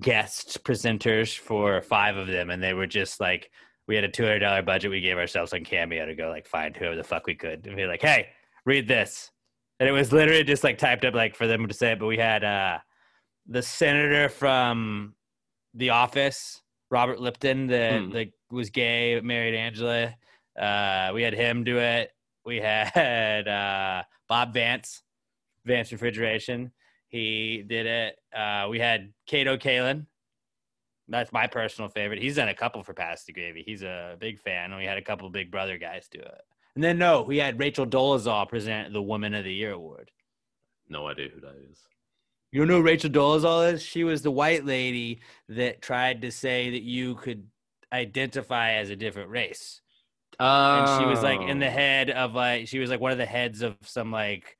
[0.00, 3.50] guest presenters for five of them, and they were just like
[3.88, 6.46] we had a two hundred dollar budget we gave ourselves on Cameo to go like
[6.46, 8.28] find whoever the fuck we could, and be like, hey,
[8.64, 9.30] read this,
[9.80, 12.06] and it was literally just like typed up like for them to say it, but
[12.06, 12.78] we had uh
[13.46, 15.14] the senator from
[15.74, 18.10] The Office, Robert Lipton, that Hmm.
[18.12, 20.14] like was gay, married Angela.
[20.56, 22.12] Uh, we had him do it.
[22.44, 25.02] We had uh, Bob Vance,
[25.64, 26.72] Vance Refrigeration.
[27.08, 28.16] He did it.
[28.34, 30.06] Uh, we had Kato Kaelin.
[31.08, 32.22] That's my personal favorite.
[32.22, 33.62] He's done a couple for Past the Gravy.
[33.66, 34.70] He's a big fan.
[34.70, 36.42] And we had a couple Big Brother guys do it.
[36.74, 40.10] And then no, we had Rachel Dolezal present the Woman of the Year award.
[40.88, 41.78] No idea who that is.
[42.50, 43.82] You know who Rachel Dolezal is?
[43.82, 47.46] She was the white lady that tried to say that you could
[47.92, 49.81] identify as a different race.
[50.42, 51.70] And she was like in the Oh.
[51.70, 54.56] head of like she was like one of the heads of some like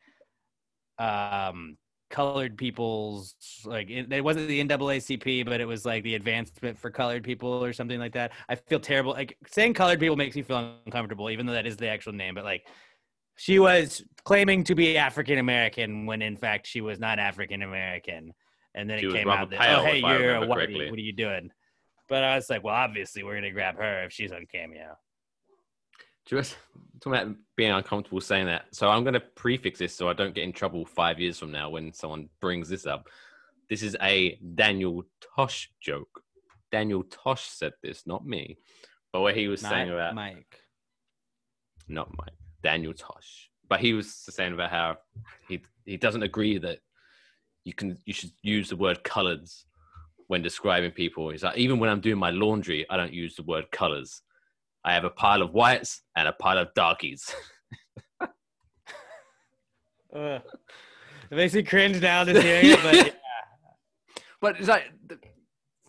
[0.98, 1.76] um
[2.10, 6.90] colored people's like it, it wasn't the NAACP, but it was like the advancement for
[6.90, 8.32] colored people or something like that.
[8.48, 9.12] I feel terrible.
[9.12, 12.34] Like saying colored people makes me feel uncomfortable, even though that is the actual name.
[12.34, 12.66] But like
[13.36, 18.32] she was claiming to be African American when in fact she was not African American.
[18.74, 20.90] And then She it came out that oh hey you're a whitey.
[20.90, 21.50] What are you doing?
[22.08, 24.98] But I was like, well, obviously we're gonna grab her if she's on Cameo.
[26.26, 26.56] Just
[27.00, 28.66] talking about being uncomfortable saying that.
[28.72, 31.50] So I'm going to prefix this so I don't get in trouble five years from
[31.50, 33.08] now when someone brings this up.
[33.68, 35.04] This is a Daniel
[35.34, 36.22] Tosh joke.
[36.70, 38.58] Daniel Tosh said this, not me.
[39.12, 40.60] But what he was saying about Mike.
[41.88, 43.50] not Mike, Daniel Tosh.
[43.68, 44.98] But he was saying about how
[45.48, 46.78] he he doesn't agree that
[47.64, 49.66] you can you should use the word colors
[50.28, 51.30] when describing people.
[51.30, 54.22] He's like, even when I'm doing my laundry, I don't use the word colors.
[54.84, 57.34] I have a pile of whites and a pile of darkies.
[60.14, 60.42] Ugh.
[61.30, 63.12] It makes me cringe now just hearing it, but yeah.
[64.40, 64.92] But it's like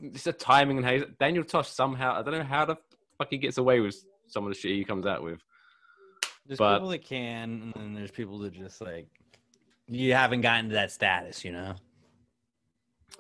[0.02, 2.78] it's the timing and how Daniel Tosh somehow I don't know how the
[3.18, 3.96] fuck he gets away with
[4.28, 5.40] some of the shit he comes out with.
[6.46, 9.08] there's But- people that can, and then there's people that just like
[9.88, 11.76] you haven't gotten to that status, you know.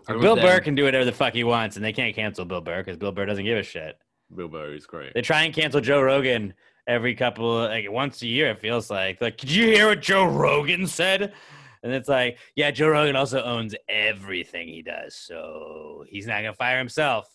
[0.07, 2.79] Bill Burr can do whatever the fuck he wants, and they can't cancel Bill Burr
[2.79, 3.97] because Bill Burr doesn't give a shit.
[4.36, 5.13] Bill Burr is great.
[5.13, 6.53] They try and cancel Joe Rogan
[6.88, 8.51] every couple, like once a year.
[8.51, 9.21] It feels like.
[9.21, 11.33] Like, did you hear what Joe Rogan said?
[11.83, 16.53] And it's like, yeah, Joe Rogan also owns everything he does, so he's not gonna
[16.53, 17.27] fire himself.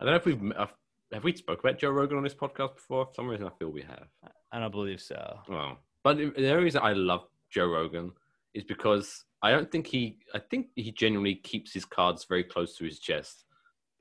[0.00, 0.66] I don't know if we've uh,
[1.12, 3.06] have we spoke about Joe Rogan on this podcast before.
[3.06, 4.06] For some reason I feel we have.
[4.52, 5.40] I don't believe so.
[5.48, 8.12] Well, but the the only reason I love Joe Rogan
[8.54, 12.76] is because I don't think he, I think he genuinely keeps his cards very close
[12.76, 13.44] to his chest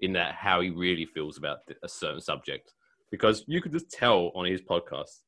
[0.01, 2.73] in that how he really feels about a certain subject.
[3.11, 5.21] because you could just tell on his podcast.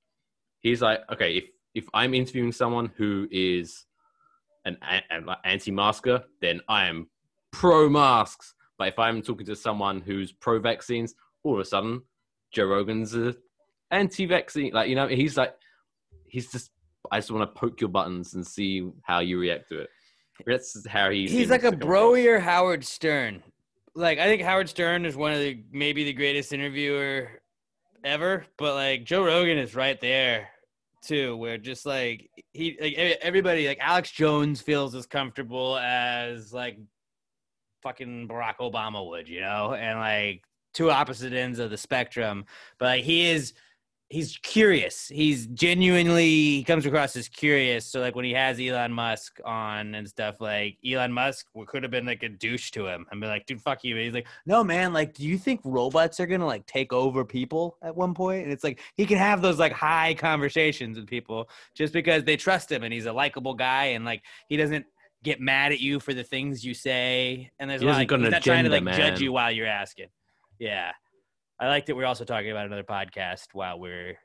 [0.60, 3.86] He's like, okay, if if I'm interviewing someone who is
[4.65, 4.77] an,
[5.10, 7.10] an anti-masker, then I am
[7.51, 8.53] pro masks.
[8.77, 12.01] But if I'm talking to someone who's pro vaccines, all of a sudden
[12.53, 13.36] Joe Rogan's a
[13.91, 14.73] anti-vaccine.
[14.73, 15.53] Like you know, he's like,
[16.27, 16.71] he's just.
[17.12, 19.89] I just want to poke your buttons and see how you react to it.
[20.45, 21.27] That's how he.
[21.27, 23.41] He's like a broier Howard Stern.
[23.93, 27.30] Like I think Howard Stern is one of the maybe the greatest interviewer
[28.04, 30.49] ever, but like Joe Rogan is right there
[31.01, 36.77] too, where just like he like everybody like Alex Jones feels as comfortable as like
[37.84, 42.45] fucking Barack Obama would, you know, and like two opposite ends of the spectrum.
[42.80, 43.54] But like he is
[44.12, 45.08] he's curious.
[45.08, 47.86] He's genuinely he comes across as curious.
[47.86, 51.91] So like when he has Elon Musk on and stuff, like Elon Musk could have
[51.91, 53.95] been like a douche to him and be like, dude, fuck you.
[53.95, 57.24] But he's like, no man, like, do you think robots are gonna like take over
[57.24, 58.43] people at one point?
[58.43, 62.36] And it's like he can have those like high conversations with people just because they
[62.36, 64.86] trust him and he's a likable guy and like he doesn't
[65.24, 67.50] get mad at you for the things you say.
[67.60, 69.32] And there's He a lot, doesn't like, he's not trying to like agenda, judge you
[69.32, 70.08] while you're asking.
[70.60, 70.91] Yeah.
[71.62, 74.17] I like that we're also talking about another podcast while we're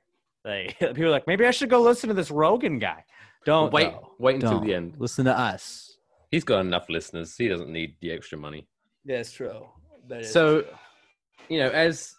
[0.44, 3.04] like people are like maybe I should go listen to this Rogan guy.
[3.44, 4.12] Don't wait, though.
[4.18, 4.66] wait until Don't.
[4.66, 4.94] the end.
[4.98, 5.98] Listen to us.
[6.32, 7.36] He's got enough listeners.
[7.36, 8.66] He doesn't need the extra money.
[9.04, 9.66] That's true.
[10.08, 10.70] That is So- true.
[11.48, 12.12] You know, as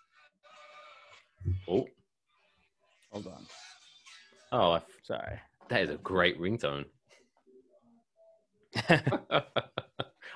[1.67, 1.85] oh
[3.11, 3.45] hold on.
[4.53, 5.39] oh, I- Sorry.
[5.69, 6.85] that is a great ringtone.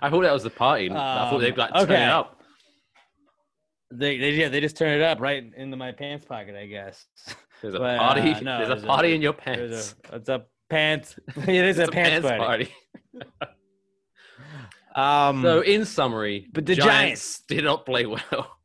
[0.02, 0.90] I thought that was the party.
[0.90, 2.04] I thought they'd like Um, turn okay.
[2.04, 2.41] it up.
[3.92, 7.06] They they yeah, they just turn it up right into my pants pocket, I guess.
[7.62, 8.22] There's a But, party.
[8.32, 9.96] uh, no, there's there's a a- party in your pants.
[10.10, 12.74] a it's a pants it is a, It's pants, party.
[14.96, 18.58] Um So, in summary, But the Giants did not play well.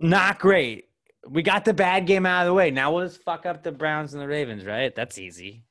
[0.00, 0.86] not great.
[1.28, 2.70] We got the bad game out of the way.
[2.70, 4.94] Now we'll just fuck up the Browns and the Ravens, right?
[4.94, 5.64] That's easy.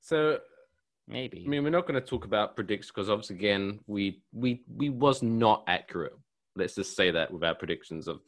[0.00, 0.38] So,
[1.08, 1.44] Maybe.
[1.46, 4.88] I mean, we're not going to talk about predictions because, obviously, again, we we we
[4.90, 6.14] was not accurate.
[6.56, 8.20] Let's just say that with our predictions of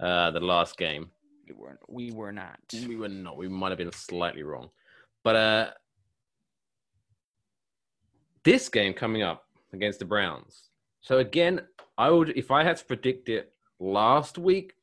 [0.00, 1.10] uh, the last game.
[1.46, 1.80] we weren't.
[1.88, 2.58] we were not.
[2.72, 3.36] We were not.
[3.36, 4.70] We might have been slightly wrong,
[5.24, 5.70] but uh,
[8.44, 10.70] this game coming up against the Browns.
[11.00, 11.60] So again,
[11.96, 14.74] I would if I had to predict it last week,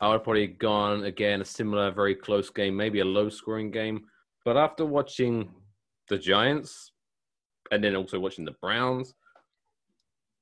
[0.00, 4.06] I would probably gone again a similar, very close game, maybe a low-scoring game.
[4.44, 5.50] But after watching
[6.08, 6.92] the Giants
[7.70, 9.14] and then also watching the Browns,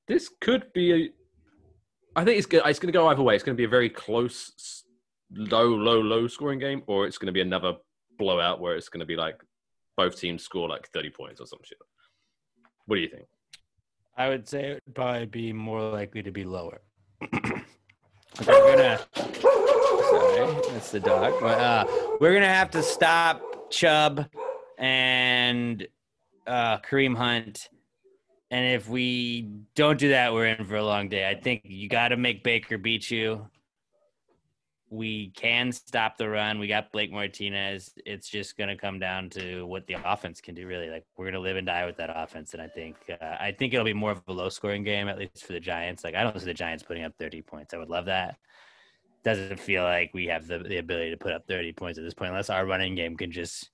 [0.07, 1.11] this could be a.
[2.19, 2.63] I think it's good.
[2.67, 3.37] It's going to go either way.
[3.37, 4.83] It's going to be a very close,
[5.31, 7.75] low, low, low scoring game, or it's going to be another
[8.19, 9.41] blowout where it's going to be like
[9.97, 11.79] both teams score like thirty points or some shit.
[12.87, 13.27] What do you think?
[14.17, 16.81] I would say it would probably be more likely to be lower.
[17.33, 17.37] we're
[18.47, 21.35] gonna sorry, that's the dog.
[21.41, 21.87] But uh,
[22.21, 24.27] we're gonna have to stop Chubb
[24.77, 25.87] and
[26.49, 27.69] uh, Kareem Hunt.
[28.51, 31.29] And if we don't do that, we're in for a long day.
[31.29, 33.47] I think you got to make Baker beat you.
[34.91, 36.59] We can stop the run.
[36.59, 37.93] We got Blake Martinez.
[38.07, 40.67] It's just going to come down to what the offense can do.
[40.67, 42.55] Really, like we're going to live and die with that offense.
[42.55, 45.19] And I think uh, I think it'll be more of a low scoring game, at
[45.19, 46.05] least for the Giants.
[46.05, 47.75] Like I don't see the Giants putting up 30 points.
[47.75, 48.39] I would love that.
[49.25, 52.15] Doesn't feel like we have the, the ability to put up 30 points at this
[52.15, 53.69] point, unless our running game can just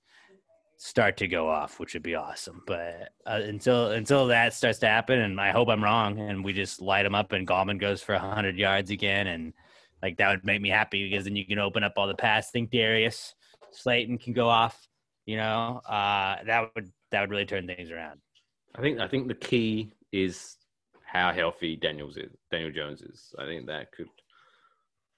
[0.77, 2.61] start to go off, which would be awesome.
[2.67, 6.53] But uh, until until that starts to happen, and I hope I'm wrong, and we
[6.53, 9.53] just light them up, and Gallman goes for 100 yards again, and
[10.01, 12.51] like that would make me happy because then you can open up all the pass.
[12.51, 13.33] Think Darius
[13.71, 14.87] Slayton can go off.
[15.25, 18.19] You know, uh, that would that would really turn things around.
[18.75, 20.57] I think I think the key is
[21.05, 22.31] how healthy Daniels is.
[22.51, 23.33] Daniel Jones is.
[23.39, 24.09] I think that could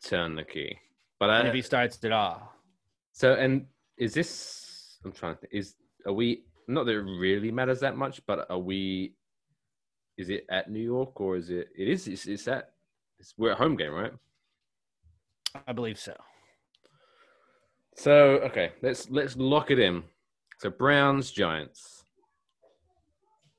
[0.03, 0.77] turn the key.
[1.19, 2.53] But And I, if he starts it all,
[3.11, 3.65] so and
[3.97, 4.66] is this?
[5.03, 5.41] I'm trying to.
[5.41, 5.75] Think, is
[6.05, 6.43] are we?
[6.67, 9.13] Not that it really matters that much, but are we?
[10.17, 11.69] Is it at New York or is it?
[11.77, 12.07] It is.
[12.07, 12.71] It's, it's at.
[13.19, 14.11] It's, we're at home game, right?
[15.67, 16.15] I believe so.
[17.95, 18.13] So
[18.45, 20.03] okay, let's let's lock it in.
[20.59, 22.03] So Browns Giants.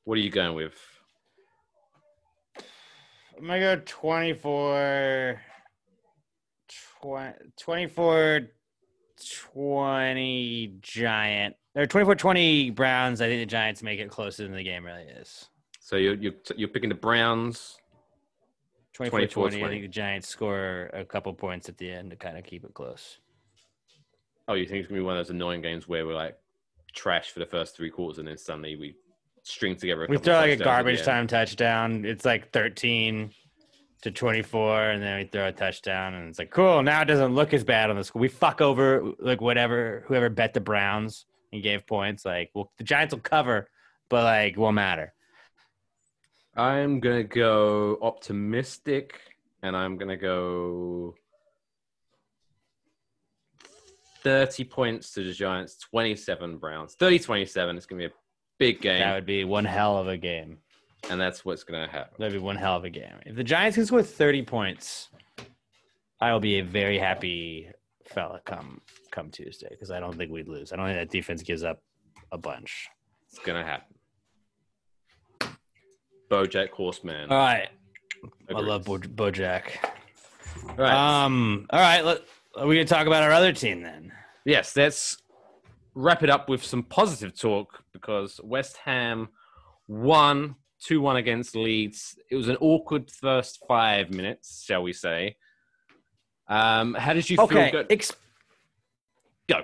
[0.05, 0.75] What are you going with?
[3.37, 5.41] I'm gonna go 24
[7.03, 8.41] 20, 24
[9.53, 13.21] 20 giant or 24 20 browns.
[13.21, 15.49] I think the giants make it closer than the game really is.
[15.81, 17.79] So you're you're you're picking the Browns.
[18.95, 22.37] 24 20 i think the giants score a couple points at the end to kind
[22.37, 23.19] of keep it close.
[24.49, 26.37] Oh, you think it's gonna be one of those annoying games where we're like
[26.95, 28.97] trash for the first three quarters and then suddenly we
[29.45, 30.05] string together.
[30.05, 32.05] A we throw like a touchdowns at the garbage time touchdown.
[32.05, 33.31] It's like 13
[34.03, 37.35] to 24 and then we throw a touchdown and it's like cool now it doesn't
[37.35, 41.27] look as bad on the score we fuck over like whatever whoever bet the browns
[41.53, 43.69] and gave points like well the giants will cover
[44.09, 45.13] but like won't matter
[46.59, 49.21] I'm gonna go optimistic,
[49.63, 51.15] and I'm gonna go
[54.25, 57.77] thirty points to the Giants, twenty-seven Browns, 30-27.
[57.77, 58.13] It's gonna be a
[58.59, 60.59] big game, that would be one hell of a game
[61.11, 62.15] and that's what's gonna happen.
[62.19, 65.09] that'd be one hell of a game if the giants can score 30 points
[66.21, 67.69] i will be a very happy
[68.07, 68.81] fella come
[69.11, 71.83] come tuesday because i don't think we'd lose i don't think that defense gives up
[72.33, 72.89] a bunch
[73.31, 73.97] It's gonna happen.
[76.31, 77.31] BoJack Horseman.
[77.31, 77.69] all right
[78.55, 79.71] i love Bo- bojack
[80.71, 81.25] All right.
[81.25, 81.67] Um.
[81.71, 82.05] All right.
[82.05, 82.23] Let,
[82.57, 84.13] are we gonna talk about our other team then?
[84.45, 85.19] yes, let's
[85.95, 89.29] wrap it up with some positive talk because West Ham
[89.87, 92.19] won 2 1 against Leeds.
[92.31, 95.37] It was an awkward first five minutes, shall we say.
[96.49, 97.47] Um, how did you feel?
[97.73, 97.87] Good?
[97.91, 98.13] Ex-
[99.49, 99.63] Go.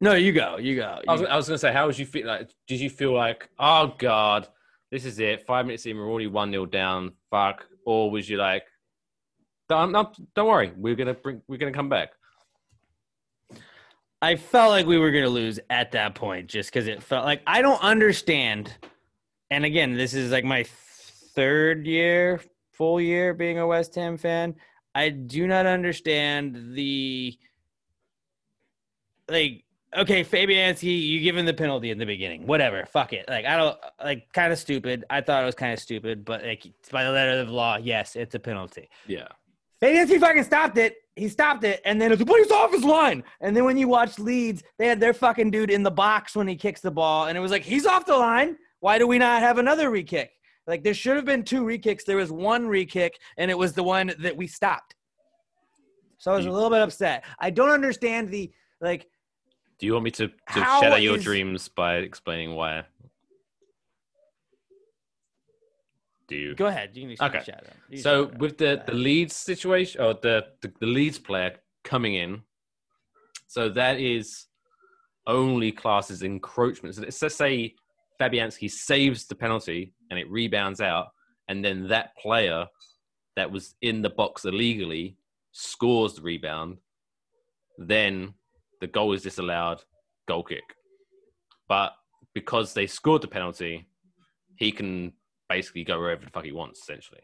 [0.00, 0.56] no, you go.
[0.58, 1.00] You go.
[1.06, 2.26] I was, You- I was going to say, how was you feel?
[2.26, 4.48] Like, did you feel like, oh God,
[4.90, 5.46] this is it?
[5.46, 7.12] Five minutes in, we're already 1 0 down.
[7.30, 7.66] Fuck.
[7.86, 8.64] Or was you like,
[9.68, 12.10] don't, no, don't worry, we're gonna bring, we're gonna come back.
[14.22, 17.40] I felt like we were gonna lose at that point, just because it felt like
[17.46, 18.76] I don't understand.
[19.50, 20.64] And again, this is like my
[21.34, 22.40] third year,
[22.72, 24.54] full year being a West Ham fan.
[24.94, 27.38] I do not understand the
[29.28, 29.64] like.
[29.96, 32.46] Okay, Fabianski, you give him the penalty in the beginning.
[32.46, 33.28] Whatever, fuck it.
[33.28, 35.04] Like I don't like kind of stupid.
[35.10, 37.76] I thought it was kind of stupid, but like by the letter of the law,
[37.76, 38.88] yes, it's a penalty.
[39.08, 39.26] Yeah.
[39.82, 40.94] Fabianski fucking stopped it.
[41.16, 43.24] He stopped it, and then it's like, but he's off his line.
[43.40, 46.46] And then when you watch Leeds, they had their fucking dude in the box when
[46.46, 48.56] he kicks the ball, and it was like, he's off the line.
[48.80, 50.30] Why do we not have another re-kick?
[50.66, 52.04] Like there should have been two re-kicks.
[52.04, 54.94] There was one re-kick, and it was the one that we stopped.
[56.18, 56.54] So I was a hmm.
[56.54, 57.24] little bit upset.
[57.38, 58.50] I don't understand the
[58.80, 59.06] like.
[59.78, 62.84] Do you want me to, to shatter your is- dreams by explaining why?
[66.28, 66.54] Do you?
[66.54, 66.90] Go ahead.
[66.94, 67.42] You can Okay.
[67.96, 72.42] So with the the Leeds situation or the, the the Leeds player coming in,
[73.48, 74.46] so that is
[75.26, 76.94] only classes encroachment.
[76.94, 77.74] So let's just say
[78.20, 81.08] Fabianski saves the penalty and it rebounds out,
[81.48, 82.66] and then that player
[83.36, 85.16] that was in the box illegally
[85.52, 86.78] scores the rebound,
[87.78, 88.34] then
[88.80, 89.82] the goal is disallowed,
[90.28, 90.64] goal kick.
[91.68, 91.92] But
[92.34, 93.88] because they scored the penalty,
[94.56, 95.12] he can
[95.48, 97.22] basically go wherever the fuck he wants, essentially.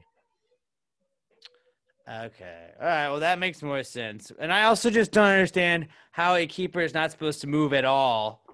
[2.09, 2.71] Okay.
[2.81, 3.09] All right.
[3.09, 4.31] Well, that makes more sense.
[4.39, 7.85] And I also just don't understand how a keeper is not supposed to move at
[7.85, 8.46] all.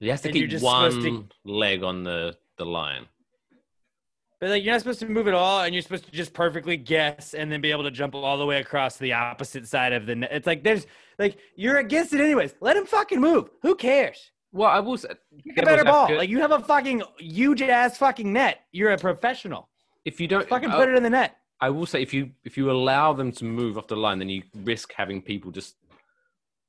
[0.00, 3.06] He has to And keep just one supposed leg on the, the line.
[4.40, 6.76] But like you're not supposed to move at all, and you're supposed to just perfectly
[6.76, 9.92] guess and then be able to jump all the way across to the opposite side
[9.92, 10.30] of the net.
[10.32, 10.86] It's like there's
[11.18, 12.54] like you're against it anyways.
[12.60, 13.48] Let him fucking move.
[13.62, 14.32] Who cares?
[14.52, 15.08] Well, I will say,
[15.42, 16.02] Kick a better ball.
[16.04, 18.60] advocate, Like you have a fucking huge ass fucking net.
[18.70, 19.68] You're a professional.
[20.04, 21.38] if you don't, Fucking I, put it in the net.
[21.60, 24.28] I will say, if you if you allow them to move off the line, then
[24.28, 25.76] you risk having people just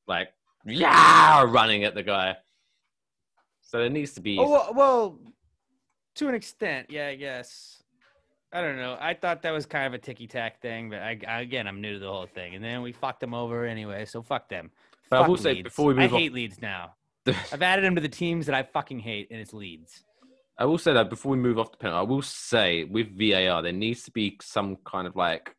[0.08, 0.30] like
[0.66, 2.38] yeah running at the guy.
[3.66, 4.38] So it needs to be.
[4.40, 5.20] Oh well, well,
[6.16, 7.82] to an extent, yeah, I guess.
[8.54, 8.96] I don't know.
[9.02, 11.82] I thought that was kind of a ticky tack thing, but I, I again, I'm
[11.82, 14.06] new to the whole thing, and then we fucked them over anyway.
[14.06, 14.72] So fuck them.
[15.10, 15.64] But I Fuck will say, Leeds.
[15.64, 16.94] before we I move on- hate Leeds now.
[17.28, 20.04] I've added them to the teams that I fucking hate, and it's leads.
[20.60, 23.62] I will say that before we move off the penalty, I will say with VAR
[23.64, 25.54] there needs to be some kind of like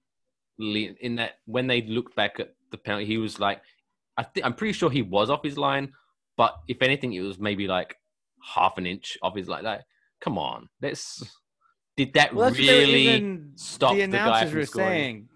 [0.59, 3.61] in that when they look back at the penalty, he was like,
[4.17, 5.93] I think I'm pretty sure he was off his line,
[6.37, 7.97] but if anything, it was maybe like
[8.43, 9.85] half an inch off his like that.
[10.21, 11.23] Come on, let's.
[11.97, 14.89] Did that Well, that's what they were really stop the the, guy from were scoring?
[14.89, 15.29] saying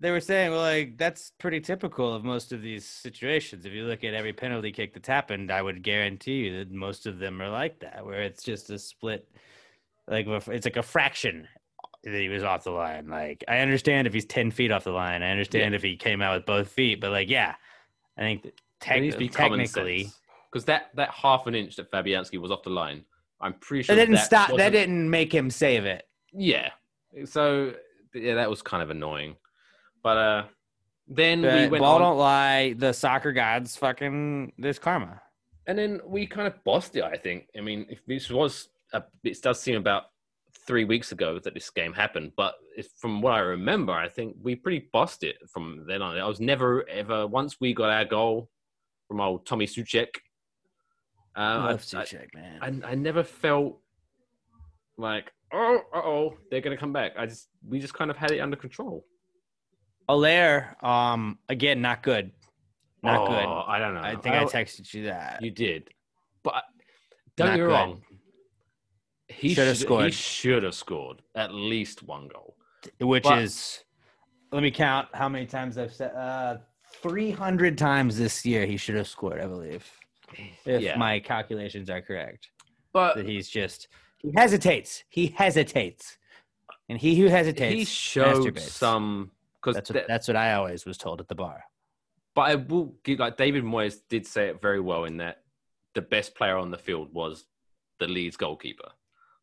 [0.00, 3.84] they were saying well like that's pretty typical of most of these situations if you
[3.84, 7.40] look at every penalty kick that's happened i would guarantee you that most of them
[7.42, 9.28] are like that where it's just a split
[10.06, 11.46] like it's like a fraction
[12.04, 14.90] that he was off the line like i understand if he's 10 feet off the
[14.90, 17.54] line i understand if he came out with both feet but like yeah
[18.16, 18.46] i think
[18.80, 20.10] that There needs to be technically
[20.50, 23.04] because that that half an inch that Fabianski was off the line,
[23.40, 26.70] I'm pretty sure that didn't that stop that didn't make him save it Yeah.
[27.24, 27.74] So
[28.14, 29.36] yeah, that was kind of annoying.
[30.02, 30.44] But uh
[31.06, 35.22] then we but went ball on, don't lie the soccer gods fucking there's karma
[35.68, 37.04] and then we kind of bossed it.
[37.04, 37.46] I think.
[37.56, 40.04] I mean, if this was a, it does seem about
[40.66, 42.54] three weeks ago that this game happened, but
[42.96, 46.18] from what I remember, I think we pretty bossed it from then on.
[46.18, 48.50] I was never ever once we got our goal
[49.08, 50.08] from old Tommy Souček.
[51.36, 52.82] Uh, I, Love I- Souček, man.
[52.84, 53.80] I, I never felt
[54.96, 57.12] like oh, uh oh, they're gonna come back.
[57.18, 59.04] I just we just kind of had it under control.
[60.08, 62.32] Haller, um, again, not good.
[63.02, 63.34] Not oh, good.
[63.72, 64.00] I don't know.
[64.00, 65.42] I think I texted you that.
[65.42, 65.90] You did,
[66.42, 66.64] but
[67.36, 68.02] don't get wrong.
[69.28, 70.14] He Should have should- He scored.
[70.14, 72.56] should have scored at least one goal.
[73.00, 73.84] which But- is
[74.50, 76.56] let me count how many times I've said uh
[77.02, 79.90] 300 times this year he should have scored, I believe.
[80.64, 82.48] If yeah, my calculations are correct.
[82.92, 83.88] but That he's just
[84.18, 85.04] he hesitates.
[85.08, 86.18] He hesitates.
[86.88, 88.70] And he who hesitates he showed masturbates.
[88.70, 89.30] some
[89.60, 91.64] because that's what, that's what I always was told at the bar.
[92.34, 95.42] But I will give like David Moyes did say it very well in that
[95.94, 97.44] the best player on the field was
[97.98, 98.90] the Leeds goalkeeper.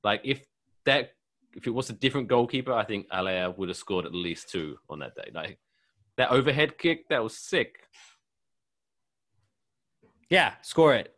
[0.04, 0.46] Like if
[0.86, 1.12] that
[1.56, 4.78] if it was a different goalkeeper, I think Haller would have scored at least two
[4.90, 5.32] on that day.
[5.34, 5.58] Like
[6.18, 7.80] that overhead kick, that was sick.
[10.30, 11.14] Yeah, score it.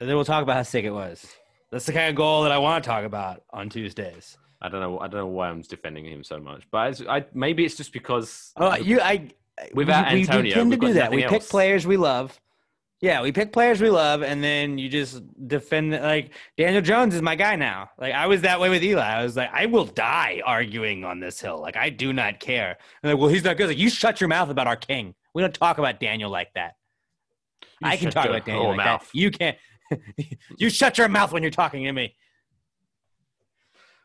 [0.00, 1.26] And then we'll talk about how sick it was.
[1.70, 4.36] That's the kind of goal that I want to talk about on Tuesdays.
[4.62, 4.98] I don't know.
[4.98, 7.92] I don't know why I'm defending him so much, but it's, I maybe it's just
[7.92, 9.30] because Oh, you, I.
[9.74, 11.10] Without we, Antonio, we tend to do that.
[11.10, 11.50] We pick else.
[11.50, 12.38] players we love.
[13.00, 15.92] Yeah, we pick players we love, and then you just defend.
[15.92, 17.88] Like Daniel Jones is my guy now.
[17.98, 19.02] Like I was that way with Eli.
[19.02, 21.58] I was like, I will die arguing on this hill.
[21.60, 22.76] Like I do not care.
[23.02, 23.68] And like, well, he's not good.
[23.68, 25.14] Like you shut your mouth about our king.
[25.34, 26.74] We don't talk about Daniel like that.
[27.62, 29.00] You I can talk about Daniel like mouth.
[29.00, 29.18] that.
[29.18, 29.56] You can't.
[30.58, 32.14] you shut your mouth when you're talking to me.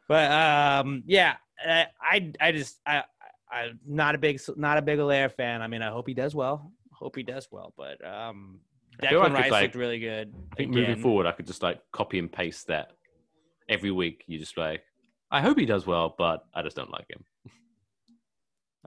[0.07, 1.35] But um, yeah,
[1.67, 3.03] I I, I just I.
[3.51, 5.61] I'm not a big not a big Haller fan.
[5.61, 6.71] I mean, I hope he does well.
[6.91, 7.73] Hope he does well.
[7.77, 8.59] But um,
[9.01, 10.33] Declan like Rice like- looked really good.
[10.51, 10.81] I think again.
[10.89, 12.91] moving forward, I could just like copy and paste that
[13.69, 14.23] every week.
[14.27, 14.83] You just like,
[15.31, 17.23] I hope he does well, but I just don't like him.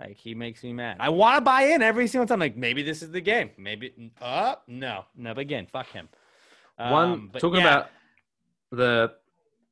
[0.00, 0.98] Like he makes me mad.
[1.00, 2.38] I want to buy in every single time.
[2.38, 3.50] Like maybe this is the game.
[3.58, 5.34] Maybe uh no no.
[5.34, 6.08] But again, fuck him.
[6.76, 7.90] One Um, but talking yeah, about
[8.70, 9.12] the,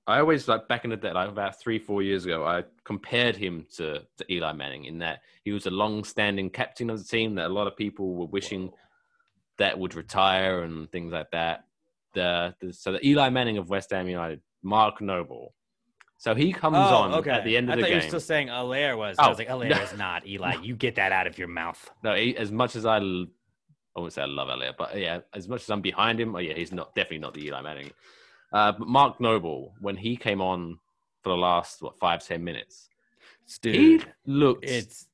[0.08, 3.36] I always like back in the day, like about three four years ago, I compared
[3.36, 7.36] him to to Eli Manning in that he was a long-standing captain of the team
[7.36, 8.72] that a lot of people were wishing
[9.58, 11.64] that would retire and things like that.
[12.14, 15.54] The, the so the Eli Manning of West Ham United, Mark Noble.
[16.18, 17.30] So he comes Oh, on okay.
[17.30, 19.18] at the end of I the thought you were still saying Haller was.
[19.18, 19.76] I Oh, was like, Haller no.
[19.76, 20.56] is not Eli.
[20.62, 21.90] You get that out of your mouth.
[22.02, 22.98] No, he, as much as I
[23.94, 26.54] won't say I love Elliot, but yeah, as much as I'm behind him, oh yeah,
[26.54, 27.90] he's not definitely not the Eli Manning.
[28.52, 30.78] Uh, but Mark Noble, when he came on
[31.22, 32.88] for the last what five ten minutes,
[33.60, 35.08] Dude, he looked it's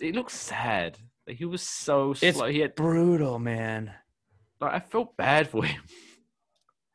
[0.00, 0.98] it looks sad.
[1.28, 2.46] Like, he was so It's slow.
[2.46, 3.92] He had, brutal, man.
[4.60, 5.82] like, I felt bad for him.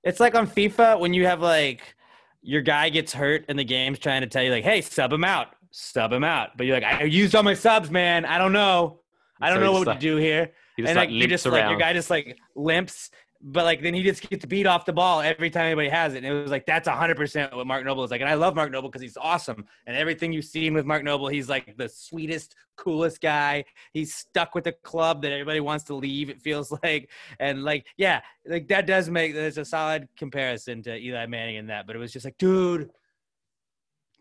[0.06, 1.96] It's like on FIFA when you have like
[2.42, 5.24] your guy gets hurt in the game's trying to tell you like, hey, sub him
[5.24, 6.58] out, sub him out.
[6.58, 8.26] But you're like, I used all my subs, man.
[8.26, 9.00] I don't know.
[9.40, 10.52] I don't So know what just, to do here.
[10.76, 11.54] He and like like you just around.
[11.62, 13.12] like your guy just like limps,
[13.46, 16.24] but like then he just gets beat off the ball every time anybody has it.
[16.24, 18.22] And it was like that's hundred percent what Mark Noble is like.
[18.22, 19.66] And I love Mark Noble because he's awesome.
[19.86, 23.66] And everything you've seen with Mark Noble, he's like the sweetest, coolest guy.
[23.92, 26.30] He's stuck with a club that everybody wants to leave.
[26.30, 30.98] It feels like, and like yeah, like that does make there's a solid comparison to
[30.98, 31.86] Eli Manning in that.
[31.86, 32.90] But it was just like, dude.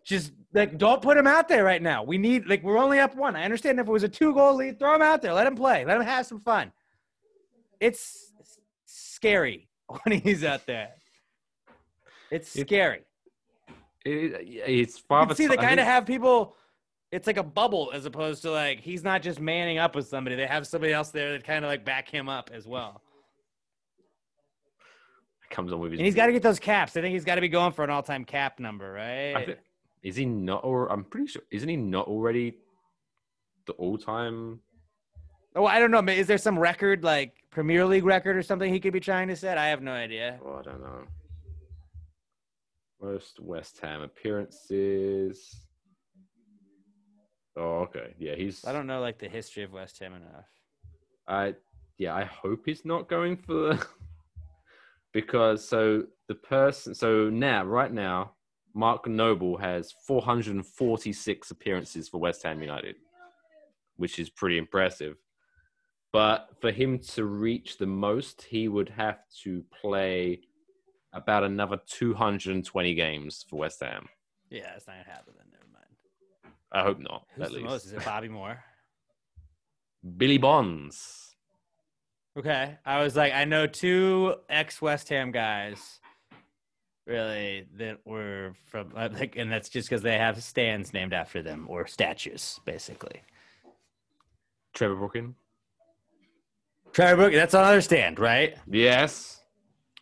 [0.04, 2.02] Just like don't put him out there right now.
[2.02, 3.36] We need like we're only up one.
[3.36, 5.32] I understand if it was a two goal lead, throw him out there.
[5.32, 5.84] Let him play.
[5.84, 6.72] Let him have some fun.
[7.78, 8.31] It's
[9.22, 9.68] scary
[10.04, 10.90] when he's out there.
[12.30, 13.02] It's It- scary.
[14.04, 14.34] It-
[14.66, 16.56] it's You see they kind of have people.
[17.12, 20.34] It's like a bubble as opposed to like he's not just manning up with somebody.
[20.34, 23.00] They have somebody else there that kind of like back him up as well.
[25.50, 26.00] comes on with his.
[26.00, 26.96] And he's got to get those caps.
[26.96, 29.36] I think he's got to be going for an all-time cap number, right?
[29.36, 29.54] I thi-
[30.02, 30.64] is he not?
[30.64, 31.42] Or I'm pretty sure.
[31.50, 32.56] Isn't he not already
[33.66, 34.60] the all-time?
[35.54, 36.00] oh, I don't know.
[36.10, 39.36] Is there some record like Premier League record or something he could be trying to
[39.36, 39.58] set?
[39.58, 40.40] I have no idea.
[40.44, 41.04] Oh, I don't know.
[43.00, 45.60] Most West Ham appearances.
[47.56, 48.14] Oh, okay.
[48.18, 48.64] Yeah, he's.
[48.64, 50.46] I don't know like the history of West Ham enough.
[51.28, 51.54] I
[51.98, 53.86] yeah, I hope he's not going for the
[55.12, 58.32] because so the person so now right now
[58.74, 62.96] Mark Noble has 446 appearances for West Ham United,
[63.96, 65.16] which is pretty impressive.
[66.12, 70.40] But for him to reach the most, he would have to play
[71.14, 74.06] about another 220 games for West Ham.
[74.50, 75.32] Yeah, it's not gonna happen.
[75.36, 76.54] Then never mind.
[76.70, 77.26] I hope not.
[77.34, 77.86] Who's at the least most?
[77.86, 78.62] Is it Bobby Moore?
[80.16, 81.34] Billy Bonds.
[82.36, 86.00] Okay, I was like, I know two ex West Ham guys,
[87.06, 91.42] really that were from uh, like, and that's just because they have stands named after
[91.42, 93.22] them or statues, basically.
[94.74, 95.34] Trevor Brookin.
[96.92, 98.56] Trevor Brook, that's another stand, right?
[98.70, 99.40] Yes.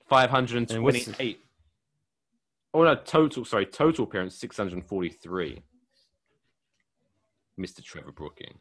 [0.09, 1.39] 528.
[2.73, 3.45] Oh no, total.
[3.45, 5.63] Sorry, total appearance six hundred and forty-three.
[7.59, 7.83] Mr.
[7.83, 8.59] Trevor Brooking.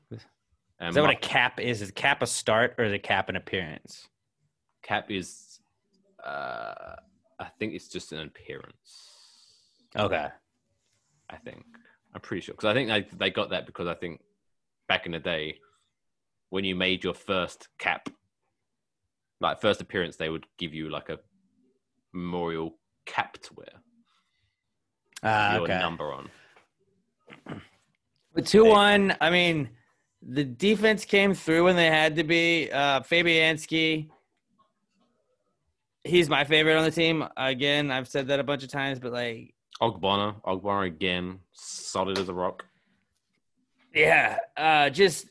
[0.80, 1.82] And Is that what a cap is?
[1.82, 4.08] Is cap a start or is a cap an appearance?
[4.82, 5.60] cap is?
[6.24, 6.96] Uh,
[7.40, 9.10] I think it's just an appearance.
[9.96, 10.28] Okay.
[11.30, 11.64] I think
[12.14, 14.22] I'm pretty sure because I think they they got that because I think
[14.88, 15.60] back in the day
[16.50, 18.10] when you made your first cap,
[19.40, 21.20] like first appearance, they would give you like a
[22.14, 22.76] memorial
[23.06, 23.68] cap to wear,
[25.24, 25.80] Ah, your okay.
[25.80, 26.30] number on.
[28.34, 29.16] But two one.
[29.22, 29.70] I mean,
[30.22, 32.70] the defense came through when they had to be.
[32.72, 34.10] Uh, Fabianski.
[36.04, 37.26] He's my favorite on the team.
[37.36, 42.30] Again, I've said that a bunch of times, but like, Ogbonna, Ogbonna again, solid as
[42.30, 42.66] a rock.
[43.94, 45.28] yeah, uh, just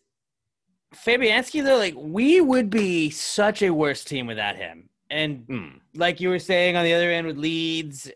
[0.94, 1.76] Fabianski though.
[1.78, 4.88] Like, we would be such a worse team without him.
[5.10, 5.68] And Hmm.
[5.94, 8.10] like you were saying on the other end with Leeds,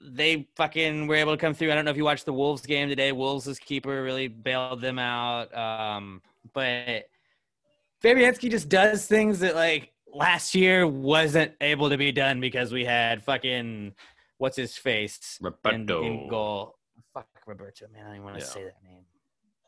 [0.00, 1.70] they fucking were able to come through.
[1.70, 3.12] I don't know if you watched the Wolves game today.
[3.12, 5.54] Wolves' keeper really bailed them out.
[5.56, 7.08] Um, but
[8.02, 12.84] Fabianski just does things that like last year wasn't able to be done because we
[12.84, 13.94] had fucking
[14.38, 16.02] what's his face in, Roberto.
[16.04, 16.78] in goal.
[17.14, 18.02] Fuck Roberto, man.
[18.02, 18.50] I don't even want to Yeah.
[18.50, 19.04] say that name.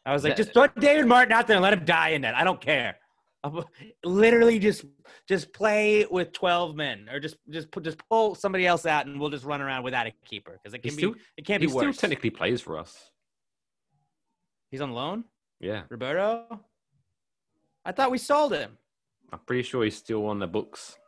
[0.06, 2.22] I was like, That- just throw David Martin out there and let him die in
[2.22, 2.34] that.
[2.34, 2.96] I don't care.
[3.42, 3.68] I'll-
[4.04, 4.84] Literally, just
[5.28, 9.30] just play with twelve men, or just just just pull somebody else out, and we'll
[9.30, 11.86] just run around without a keeper because it can still, be it can't be worse.
[11.86, 13.10] he still technically plays for us.
[14.70, 15.24] He's on loan,
[15.60, 16.60] Yeah, Roberto.
[17.84, 18.76] I thought we sold him.
[19.32, 20.98] I'm pretty sure he's still on the books.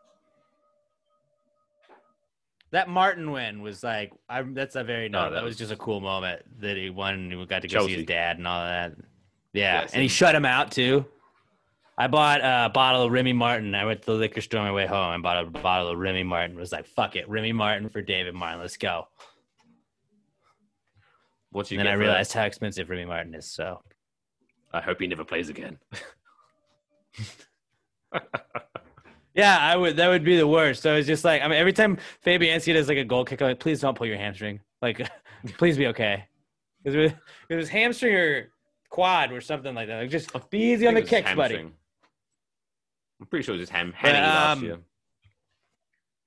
[2.77, 5.19] That Martin win was like, I, that's a very oh, no.
[5.19, 7.63] Oh, that, that was, was- just a cool moment that he won and we got
[7.63, 8.93] to go see his dad and all that.
[9.55, 11.07] Yeah, Yes, and he shut him out too.
[11.97, 13.75] I bought a bottle of Remy Martin.
[13.75, 15.99] I went to the liquor store on my way home and bought a bottle of
[15.99, 16.55] Remy Martin.
[16.59, 18.61] Was like, fuck it, Remy Martin for David Martin.
[18.61, 19.09] Let's go.
[21.53, 23.47] What you And then I realized how expensive Remy Martin is.
[23.47, 23.81] So?
[24.75, 25.79] I hope he never plays again.
[29.37, 29.97] yeah, I would.
[29.97, 30.83] That would be the worst.
[30.83, 33.49] So it's just like, I mean, every time Fabianski does like a goal kick, I'm
[33.49, 34.61] like, please don't pull your hamstring.
[34.81, 35.09] Like,
[35.59, 36.25] please be okay.
[36.83, 37.13] Because it, was-
[37.51, 38.53] it was hamstring or
[38.89, 40.01] quad or something like that.
[40.01, 41.57] Like, just be easy on the think it was kicks, buddy.
[41.57, 44.79] I'm pretty sure it was just ham last um, year.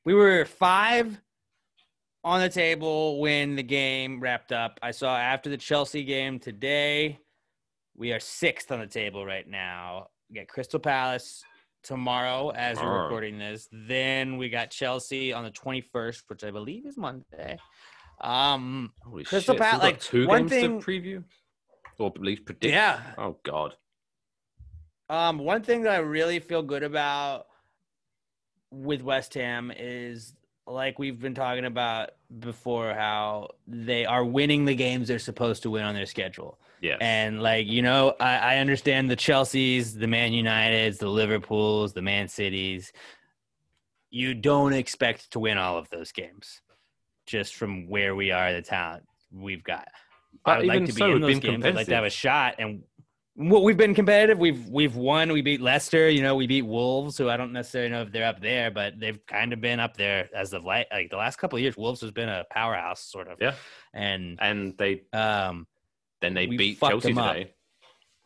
[0.06, 1.20] We were five
[2.24, 4.80] on the table when the game wrapped up.
[4.82, 7.20] I saw after the Chelsea game today,
[7.96, 10.08] we are sixth on the table right now.
[10.30, 11.44] We got Crystal Palace
[11.84, 13.68] tomorrow as we're recording this.
[13.72, 17.58] Then we got Chelsea on the 21st, which I believe is Monday.
[18.22, 19.62] Um, Holy Crystal shit!
[19.62, 21.24] so Pal- we've got like, two one games thing- to preview,
[21.98, 22.74] or at least predict.
[22.74, 23.00] yeah.
[23.18, 23.76] Oh God.
[25.10, 27.48] Um, one thing that I really feel good about
[28.72, 30.36] with West Ham is
[30.68, 35.72] like we've been talking about before, how they are winning the games they're supposed to
[35.72, 36.60] win on their schedule.
[36.82, 36.98] Yes.
[37.02, 42.02] And like, you know, I, I understand the Chelseas, the Man Uniteds, the Liverpools, the
[42.02, 42.92] Man Cities.
[44.10, 46.62] You don't expect to win all of those games
[47.26, 49.88] just from where we are, the talent we've got.
[50.46, 51.66] I But would like to be so, in those games.
[51.66, 52.56] I'd like to have a shot.
[52.60, 52.84] And
[53.36, 54.38] well, we've been competitive.
[54.38, 55.32] We've we've won.
[55.32, 56.10] We beat Leicester.
[56.10, 59.00] You know, we beat Wolves, who I don't necessarily know if they're up there, but
[59.00, 60.88] they've kind of been up there as of late.
[60.92, 63.38] Like the last couple of years, Wolves has been a powerhouse, sort of.
[63.40, 63.54] Yeah.
[63.94, 65.68] And and they um,
[66.22, 67.34] then they We beat Chelsea up.
[67.34, 67.54] today.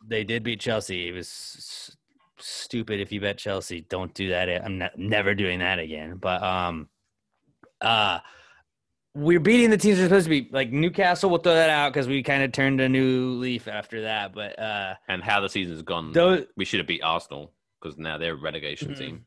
[0.06, 1.08] they did beat Chelsea.
[1.08, 1.96] It was s-
[2.38, 3.82] stupid if you bet Chelsea.
[3.82, 4.48] Don't do that.
[4.64, 6.16] I'm not, never doing that again.
[6.16, 6.88] But um,
[7.80, 8.18] uh,
[9.14, 10.48] we're beating the teams we're supposed to be.
[10.50, 14.02] Like Newcastle, we'll throw that out because we kind of turned a new leaf after
[14.02, 14.34] that.
[14.34, 18.18] But uh, And how the season's gone, those we should have beat Arsenal because now
[18.18, 18.98] they're a relegation Mhm.
[18.98, 19.26] team.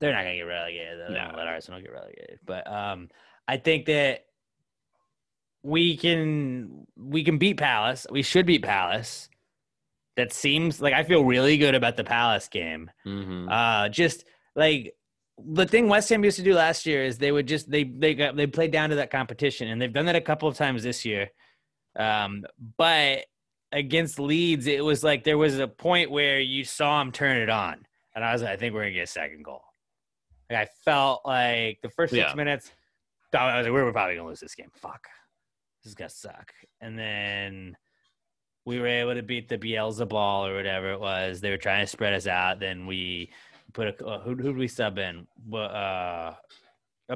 [0.00, 0.98] they're not gonna get relegated.
[0.98, 1.12] Though.
[1.12, 1.26] They're No.
[1.32, 2.38] gonna let Arsenal get relegated.
[2.46, 3.10] But um,
[3.46, 4.24] I think that
[5.62, 8.06] we can we can beat Palace.
[8.10, 9.28] We should beat Palace.
[10.16, 12.90] That seems like I feel really good about the Palace game.
[13.06, 13.48] Mm-hmm.
[13.48, 14.24] Uh, just
[14.56, 14.94] like
[15.42, 18.14] the thing West Ham used to do last year is they would just they they
[18.14, 20.82] got they played down to that competition, and they've done that a couple of times
[20.82, 21.30] this year.
[21.96, 22.44] Um,
[22.76, 23.24] but
[23.72, 27.48] against Leeds, it was like there was a point where you saw them turn it
[27.50, 29.62] on, and I was like, I think we're gonna get a second goal.
[30.50, 32.34] Like I felt like the first six Yeah.
[32.34, 32.72] minutes,
[33.32, 34.70] I was like, we're probably gonna lose this game.
[34.74, 35.06] Fuck,
[35.82, 36.52] this is gonna suck.
[36.80, 37.76] And then
[38.66, 41.40] we were able to beat the Bielsa ball or whatever it was.
[41.40, 42.60] They were trying to spread us out.
[42.60, 43.30] Then we
[43.72, 45.26] put a uh, who who did we sub in?
[45.52, 46.34] Uh, uh,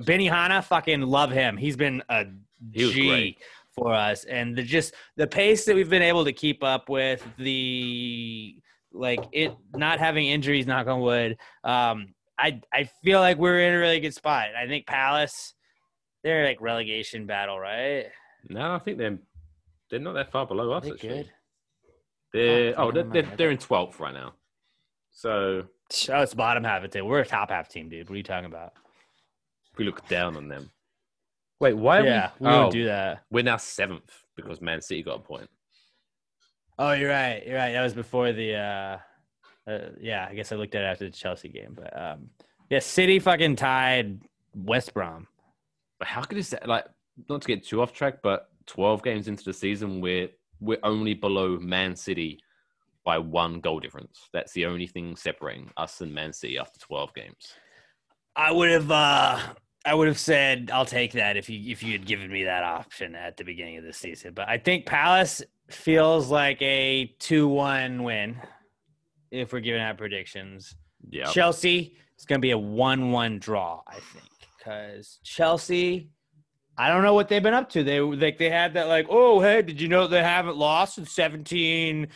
[0.04, 1.56] Benny Hanna, fucking love him.
[1.56, 2.26] He's been a
[2.72, 3.38] He G
[3.72, 7.26] for us, and the just the pace that we've been able to keep up with
[7.38, 8.56] the
[8.92, 11.36] like it not having injuries, knock on wood.
[11.62, 14.48] Um, I I feel like we're in a really good spot.
[14.56, 15.54] I think Palace
[16.24, 18.06] They're like relegation battle, right?
[18.48, 19.18] No, I think they're
[19.90, 20.84] they're not that far below us.
[20.84, 21.08] they actually.
[21.08, 21.30] good?
[22.32, 24.34] They're Oh, they're, they're, they're in twelfth right now.
[25.10, 25.64] So
[26.10, 27.08] Oh, it's bottom half of the table.
[27.08, 28.08] We're a top half team, dude.
[28.08, 28.72] What are you talking about?
[29.76, 30.70] we look down on them.
[31.60, 31.98] Wait, why?
[32.00, 33.24] Are yeah, we, we oh, don't do that.
[33.30, 35.48] we're now seventh because Man City got a point.
[36.78, 37.44] Oh, you're right.
[37.46, 37.72] You're right.
[37.72, 38.54] That was before the.
[38.54, 38.98] uh
[39.66, 42.28] uh, yeah, I guess I looked at it after the Chelsea game, but um,
[42.68, 44.20] yeah, City fucking tied
[44.54, 45.26] West Brom.
[45.98, 46.84] But how could it say like
[47.28, 50.28] not to get too off track, but twelve games into the season, we're
[50.60, 52.40] we're only below Man City
[53.04, 54.28] by one goal difference.
[54.32, 57.54] That's the only thing separating us and Man City after twelve games.
[58.36, 58.90] I would have.
[58.90, 59.40] uh
[59.86, 62.62] I would have said I'll take that if you if you had given me that
[62.62, 64.32] option at the beginning of the season.
[64.32, 68.36] But I think Palace feels like a two-one win
[69.30, 70.74] if we're giving out predictions.
[71.10, 76.08] Yeah, Chelsea is going to be a one-one draw, I think, because Chelsea.
[76.76, 77.84] I don't know what they've been up to.
[77.84, 81.06] They like they had that like, oh hey, did you know they haven't lost in
[81.06, 82.08] 17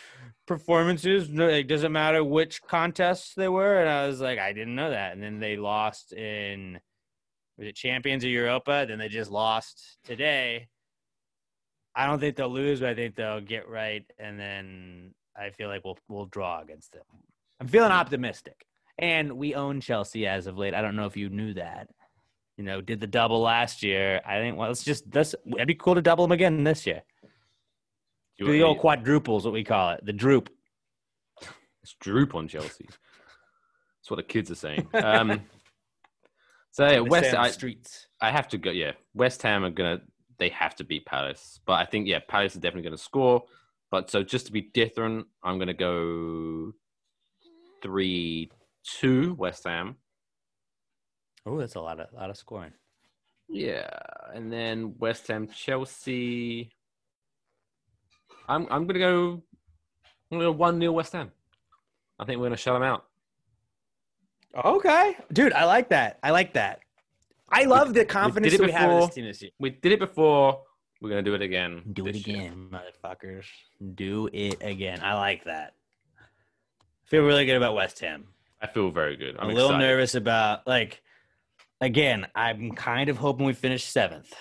[0.46, 1.28] performances?
[1.28, 4.90] No, it doesn't matter which contests they were, and I was like, I didn't know
[4.90, 5.12] that.
[5.12, 6.80] And then they lost in
[7.56, 8.86] was it Champions of Europa?
[8.88, 10.68] Then they just lost today.
[11.94, 15.68] I don't think they'll lose, but I think they'll get right, and then I feel
[15.68, 17.02] like we'll we'll draw against them.
[17.60, 18.64] I'm feeling optimistic,
[18.98, 20.74] and we own Chelsea as of late.
[20.74, 21.88] I don't know if you knew that.
[22.58, 24.20] You know, did the double last year.
[24.26, 27.02] I think well, let's just let's it'd be cool to double them again this year.
[28.36, 30.50] Do the old quadruples, what we call it, the droop.
[31.84, 32.86] It's droop on Chelsea.
[32.88, 34.88] That's what the kids are saying.
[34.94, 35.42] Um,
[36.72, 37.28] so yeah, West.
[37.28, 38.08] stay on the I, streets.
[38.20, 38.72] I have to go.
[38.72, 40.00] Yeah, West Ham are gonna.
[40.38, 43.44] They have to beat Palace, but I think yeah, Palace is definitely gonna score.
[43.92, 46.72] But so just to be different, I'm gonna go
[47.80, 48.50] three
[48.82, 49.96] two West Ham.
[51.48, 52.72] Oh, that's a lot of lot of scoring.
[53.48, 53.88] Yeah,
[54.34, 56.70] and then West Ham Chelsea.
[58.48, 59.42] I'm I'm gonna go.
[60.30, 61.30] I'm gonna go one 0 West Ham.
[62.18, 63.04] I think we're gonna shut them out.
[64.62, 66.18] Okay, dude, I like that.
[66.22, 66.80] I like that.
[67.50, 69.50] I love the confidence it that we have in this team this year.
[69.58, 70.62] We did it before.
[71.00, 71.82] We're gonna do it again.
[71.92, 72.38] Do it this year.
[72.38, 73.46] again, motherfuckers.
[73.94, 75.00] Do it again.
[75.02, 75.74] I like that.
[76.20, 78.26] I feel really good about West Ham.
[78.60, 79.36] I feel very good.
[79.36, 79.86] I'm I'm a little excited.
[79.86, 81.00] nervous about like
[81.80, 84.32] again, I'm kind of hoping we finish seventh.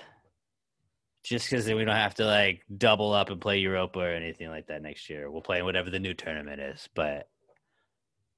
[1.23, 4.47] Just because then we don't have to like double up and play Europa or anything
[4.49, 5.29] like that next year.
[5.29, 6.87] We'll play in whatever the new tournament is.
[6.95, 7.27] But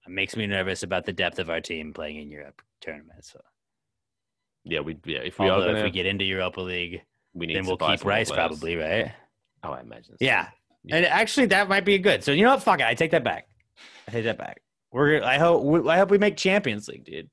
[0.07, 3.31] it makes me nervous about the depth of our team playing in Europe tournaments.
[3.31, 3.41] So
[4.63, 5.19] Yeah, we yeah.
[5.19, 7.77] If we although gonna, if we get into Europa League, we need then to we'll
[7.77, 8.31] keep Rice players.
[8.31, 9.11] probably, right?
[9.63, 10.13] Oh, I imagine.
[10.13, 10.17] so.
[10.19, 10.47] Yeah.
[10.83, 10.95] Yeah.
[10.95, 12.23] And actually, that might be good.
[12.23, 12.63] So you know what?
[12.63, 12.87] Fuck it.
[12.87, 13.47] I take that back.
[14.07, 14.61] I take that back.
[14.91, 15.21] We're.
[15.21, 15.85] I hope.
[15.87, 17.29] I hope we make Champions League, dude.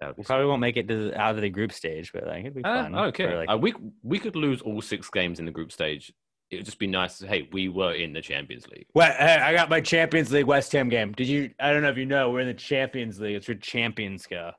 [0.00, 2.12] That would be We probably won't make it to the, out of the group stage,
[2.12, 2.94] but like it'd be Uh, fun.
[2.96, 3.34] okay.
[3.36, 6.12] like- uh, we we could lose all six games in the group stage.
[6.50, 7.18] It would just be nice.
[7.18, 8.86] To, hey, we were in the Champions League.
[8.94, 11.12] Well, hey, I got my Champions League West Ham game.
[11.12, 11.50] Did you?
[11.58, 12.30] I don't know if you know.
[12.30, 13.34] We're in the Champions League.
[13.34, 14.52] It's where champions go.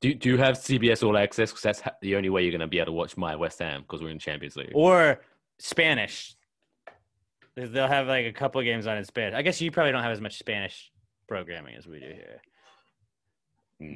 [0.00, 1.50] Do do you have CBS All Access?
[1.50, 3.58] Because that's ha- the only way you're going to be able to watch my West
[3.60, 4.72] Ham because we're in Champions League.
[4.74, 5.20] Or
[5.60, 6.34] Spanish.
[7.54, 9.34] They'll have like a couple of games on in Spanish.
[9.36, 10.90] I guess you probably don't have as much Spanish
[11.28, 12.40] programming as we do here.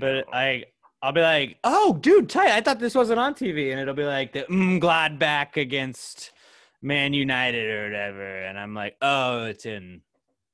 [0.00, 0.64] But I,
[1.04, 2.52] I'll be like, oh, dude, tight.
[2.52, 6.30] I thought this wasn't on TV, and it'll be like the mm, Gladbach against
[6.80, 10.00] Man United or whatever, and I'm like, oh, it's in,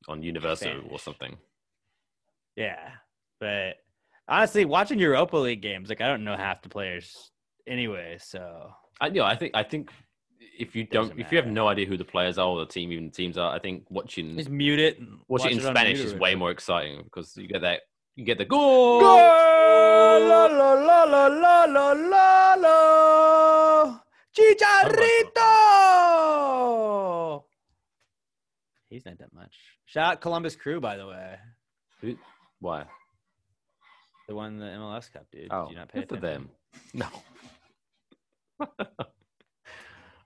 [0.08, 1.36] on Universal or something.
[2.56, 2.80] yeah.
[3.38, 3.76] But
[4.26, 7.30] honestly, watching Europa League games, like I don't know half the players
[7.68, 9.92] anyway, so I you know, I think I think
[10.58, 12.90] if you don't, if you have no idea who the players are or the team,
[12.90, 14.98] even the teams are, I think watching just mute it.
[14.98, 17.82] And watch it in on Spanish is way more exciting because you get that
[18.16, 19.00] you get the goal.
[19.00, 19.16] Gol!
[19.16, 24.00] La la la la la la la la.
[26.50, 27.44] Chicharito.
[28.88, 29.54] He's not that much.
[29.86, 31.36] Shout out Columbus Crew, by the way.
[32.00, 32.18] Who-
[32.60, 32.84] Why?
[34.28, 35.48] They won the MLS Cup, dude.
[35.50, 36.50] Oh, Did you not pay for attention?
[36.94, 37.08] them.
[38.60, 38.66] No.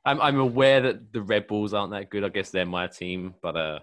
[0.06, 2.24] I'm I'm aware that the Red Bulls aren't that good.
[2.24, 3.78] I guess they're my team, but uh,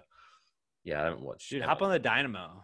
[0.84, 1.48] yeah, I don't watch.
[1.48, 1.66] Dude, MLS.
[1.66, 2.62] hop on the Dynamo.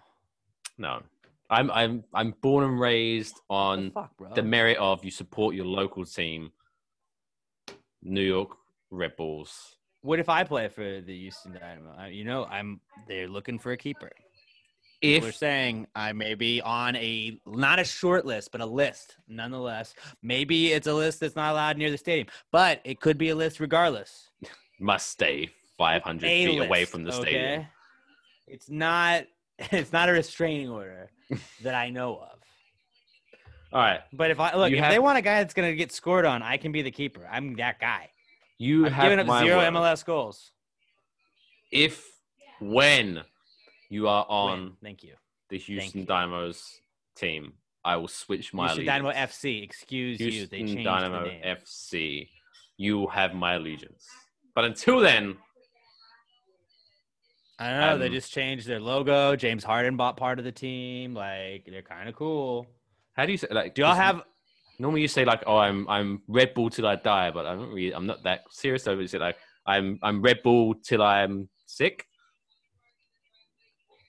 [0.76, 1.03] No,
[1.51, 5.65] I'm I'm I'm born and raised on the fuck, the merit of you support your
[5.67, 6.53] local team,
[8.03, 8.51] New York
[8.91, 9.77] Red Bulls.
[10.03, 12.07] what if I play for the Houston Dynamo?
[12.07, 12.81] You know, I'm.
[13.07, 14.11] They're looking for a keeper.
[15.01, 19.17] If We're saying I may be on a not a short list, but a list
[19.29, 19.95] nonetheless.
[20.23, 23.37] Maybe it's a list that's not allowed near the stadium, but it could be a
[23.37, 24.29] list regardless.
[24.81, 27.23] must stay 500 A feet away from the okay?
[27.31, 27.67] stadium.
[28.49, 29.25] It's not.
[29.73, 31.11] It's not a restraining order
[31.63, 32.39] that I know of.
[33.73, 35.75] All right, But if I look, You if have- they want a guy that's gonna
[35.75, 37.29] get scored on, I can be the keeper.
[37.31, 38.11] I'm that guy.
[38.59, 39.73] you I'm have giving up zero word.
[39.75, 40.53] MLS goals.
[41.71, 42.07] If
[42.61, 43.23] when
[43.91, 44.73] you are on Win.
[44.83, 45.15] Thank you.
[45.51, 46.07] the Houston you.
[46.07, 46.81] Dynamos
[47.15, 47.53] team,
[47.85, 49.11] I will switch my Houston Dynamo.
[49.13, 49.63] FC.
[49.63, 50.47] Excuse you.
[50.47, 51.31] They Houston changed Dynamo the.
[51.47, 52.29] FC.
[52.79, 54.07] You have my allegiance.
[54.55, 55.37] But until then,
[57.59, 57.99] I don't know.
[57.99, 59.35] they Um, just changed their logo.
[59.37, 61.15] James Harden bought part of the team.
[61.15, 62.67] Like they're kind of cool.
[63.15, 63.75] how do you say like?
[63.75, 64.23] Do y'all have?
[64.79, 67.69] Normally you say like, "Oh, I'm I'm Red Bull till I die," but I'm not
[67.71, 67.93] really.
[67.93, 68.85] I'm not that serious.
[68.85, 69.37] So is it like
[69.67, 72.07] I'm I'm Red Bull till I'm sick?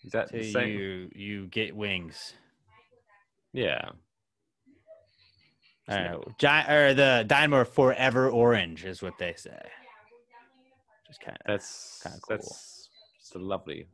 [0.05, 0.69] Is that the same?
[0.69, 2.33] you you get wings.
[3.51, 3.89] Yeah.
[5.87, 6.23] I don't know.
[6.37, 9.59] Gi- or the Dynamo forever orange is what they say.
[11.07, 11.47] Just kind of.
[11.47, 12.37] That's Kinda cool.
[12.37, 12.78] That's
[13.35, 13.87] a lovely.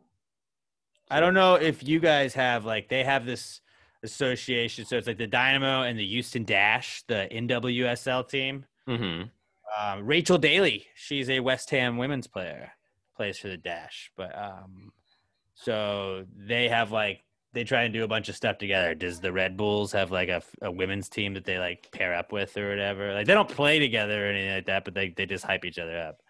[1.09, 3.61] I don't know if you guys have like they have this
[4.03, 4.85] association.
[4.85, 8.65] So it's like the Dynamo and the Houston Dash, the NWSL team.
[8.87, 9.23] hmm
[9.77, 12.71] Um, Rachel Daly, she's a West Ham women's player,
[13.15, 14.11] plays for the Dash.
[14.15, 14.91] But um,
[15.53, 17.21] so they have like
[17.53, 18.95] they try and do a bunch of stuff together.
[18.95, 22.31] Does the Red Bulls have like a, a women's team that they like pair up
[22.31, 23.13] with or whatever?
[23.13, 25.79] Like they don't play together or anything like that, but they they just hype each
[25.79, 26.21] other up.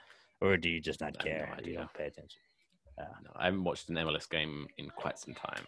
[0.41, 1.57] Or do you just not have no care?
[1.63, 2.39] you don't pay attention.
[2.97, 5.65] No, I haven't watched an MLS game in quite some time.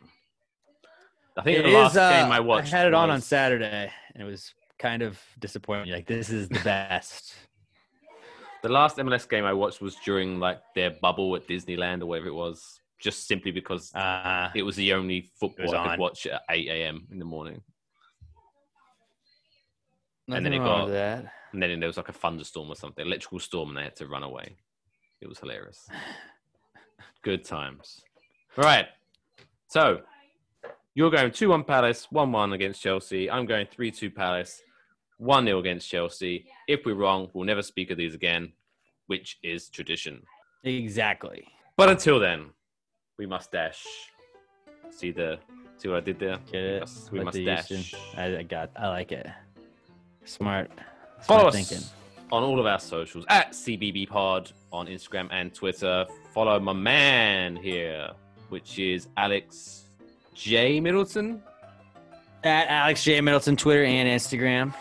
[1.37, 2.73] I think It the last is, uh, game I watched.
[2.73, 5.91] I had it on on Saturday, and it was kind of disappointing.
[5.93, 7.33] Like this is the best.
[8.63, 12.27] The last MLS game I watched was during like their bubble at Disneyland or whatever
[12.27, 15.89] it was, just simply because Uh, it was the only football I on.
[15.89, 17.07] could watch at 8 a.m.
[17.11, 17.61] in the morning.
[20.27, 21.33] nothing then it got- that.
[21.53, 24.07] And then there was like a thunderstorm or something, electrical storm, and they had to
[24.07, 24.57] run away.
[25.21, 25.87] It was hilarious.
[27.23, 28.01] Good times.
[28.57, 28.87] All right.
[29.67, 30.01] So
[30.95, 33.29] you're going 2 1 Palace, 1 1 against Chelsea.
[33.29, 34.61] I'm going 3 2 Palace,
[35.17, 36.45] 1 0 against Chelsea.
[36.67, 38.53] If we're wrong, we'll never speak of these again,
[39.07, 40.23] which is tradition.
[40.63, 41.47] Exactly.
[41.75, 42.47] But until then,
[43.17, 43.85] we must dash.
[44.89, 45.37] See the
[45.77, 46.37] see what I did there?
[46.51, 46.79] Get We it?
[46.79, 47.93] must, we must dash.
[48.15, 48.71] I, I got.
[48.75, 49.27] I like it.
[50.25, 50.71] Smart.
[51.21, 51.87] Follow Smart us thinking.
[52.31, 56.05] On all of our socials at CBB Pod on Instagram and Twitter.
[56.33, 58.11] Follow my man here,
[58.49, 59.85] which is Alex
[60.33, 61.41] J Middleton.
[62.43, 64.73] At Alex J Middleton, Twitter and Instagram.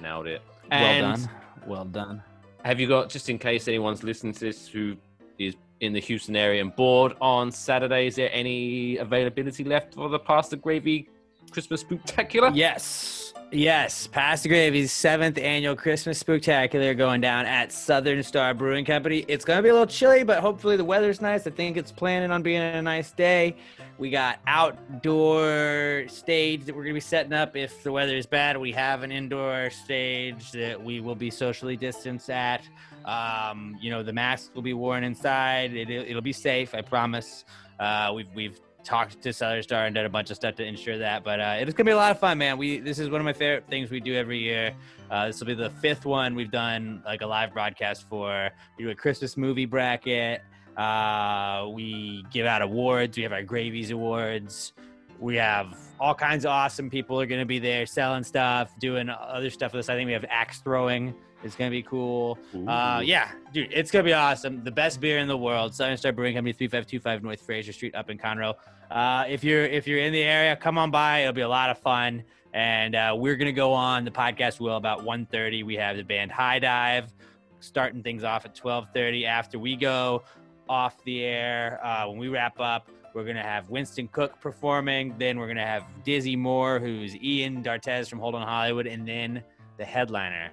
[0.00, 0.42] Nailed it.
[0.70, 1.30] Well And done.
[1.66, 2.22] Well done.
[2.64, 4.96] Have you got just in case anyone's listening to this who
[5.38, 8.06] is in the Houston area and bored on Saturday?
[8.06, 11.08] Is there any availability left for the Pasta Gravy
[11.50, 12.50] Christmas Spectacular?
[12.54, 13.23] Yes.
[13.50, 14.08] Yes.
[14.08, 19.24] Pasta Gravy's seventh annual Christmas Spectacular going down at Southern Star Brewing Company.
[19.28, 21.46] It's going to be a little chilly, but hopefully the weather's nice.
[21.46, 23.54] I think it's planning on being a nice day.
[23.96, 27.54] We got outdoor stage that we're going to be setting up.
[27.54, 31.76] If the weather is bad, we have an indoor stage that we will be socially
[31.76, 32.62] distanced at.
[33.04, 35.74] Um, you know, the masks will be worn inside.
[35.74, 37.44] It, it'll be safe, I promise.
[37.78, 40.98] Uh, we've we've talked to Southern Star and did a bunch of stuff to ensure
[40.98, 41.24] that.
[41.24, 42.58] But uh, it's gonna be a lot of fun, man.
[42.58, 44.74] We this is one of my favorite things we do every year.
[45.10, 48.50] Uh, this will be the fifth one we've done like a live broadcast for.
[48.78, 50.42] We do a Christmas movie bracket.
[50.76, 53.16] Uh, we give out awards.
[53.16, 54.72] We have our Gravies Awards.
[55.20, 59.08] We have all kinds of awesome people are going to be there selling stuff, doing
[59.08, 59.88] other stuff with us.
[59.88, 61.14] I think we have axe throwing.
[61.44, 62.38] It's going to be cool.
[62.66, 64.64] Uh, yeah, dude, it's gonna be awesome.
[64.64, 67.40] The best beer in the world, Southern Star Brewing Company, three five two five North
[67.42, 68.54] Frazier Street, up in Conroe.
[68.90, 71.20] Uh, if you're if you're in the area, come on by.
[71.20, 72.24] It'll be a lot of fun.
[72.54, 74.58] And uh, we're gonna go on the podcast.
[74.58, 75.64] Will about 1.30.
[75.64, 77.12] We have the band High Dive
[77.60, 79.26] starting things off at twelve thirty.
[79.26, 80.22] After we go
[80.68, 85.14] off the air, uh, when we wrap up, we're gonna have Winston Cook performing.
[85.18, 89.42] Then we're gonna have Dizzy Moore, who's Ian Dartez from Hold on Hollywood, and then
[89.76, 90.50] the headliner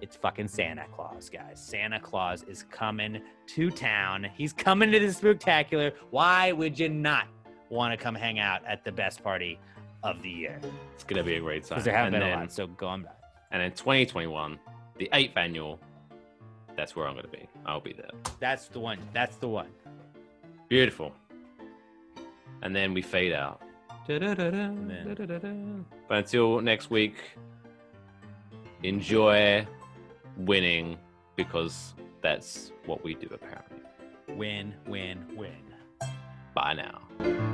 [0.00, 1.60] it's fucking Santa Claus, guys.
[1.64, 4.26] Santa Claus is coming to town.
[4.36, 5.92] He's coming to the spectacular.
[6.10, 7.26] Why would you not
[7.68, 9.58] want to come hang out at the best party
[10.02, 10.58] of the year?
[10.94, 11.70] It's gonna be a great time.
[11.76, 12.52] Because there haven't and been then, a lot.
[12.52, 13.16] So go on back.
[13.50, 14.58] And in 2021,
[14.98, 15.78] the eighth annual,
[16.76, 17.46] that's where I'm gonna be.
[17.66, 18.10] I'll be there.
[18.38, 18.98] That's the one.
[19.12, 19.68] That's the one.
[20.68, 21.12] Beautiful.
[22.62, 23.60] And then we fade out.
[24.06, 27.16] then- But until next week,
[28.82, 29.66] enjoy
[30.46, 30.98] winning
[31.36, 33.80] because that's what we do apparently.
[34.36, 35.74] Win, win, win.
[36.54, 37.49] Bye now.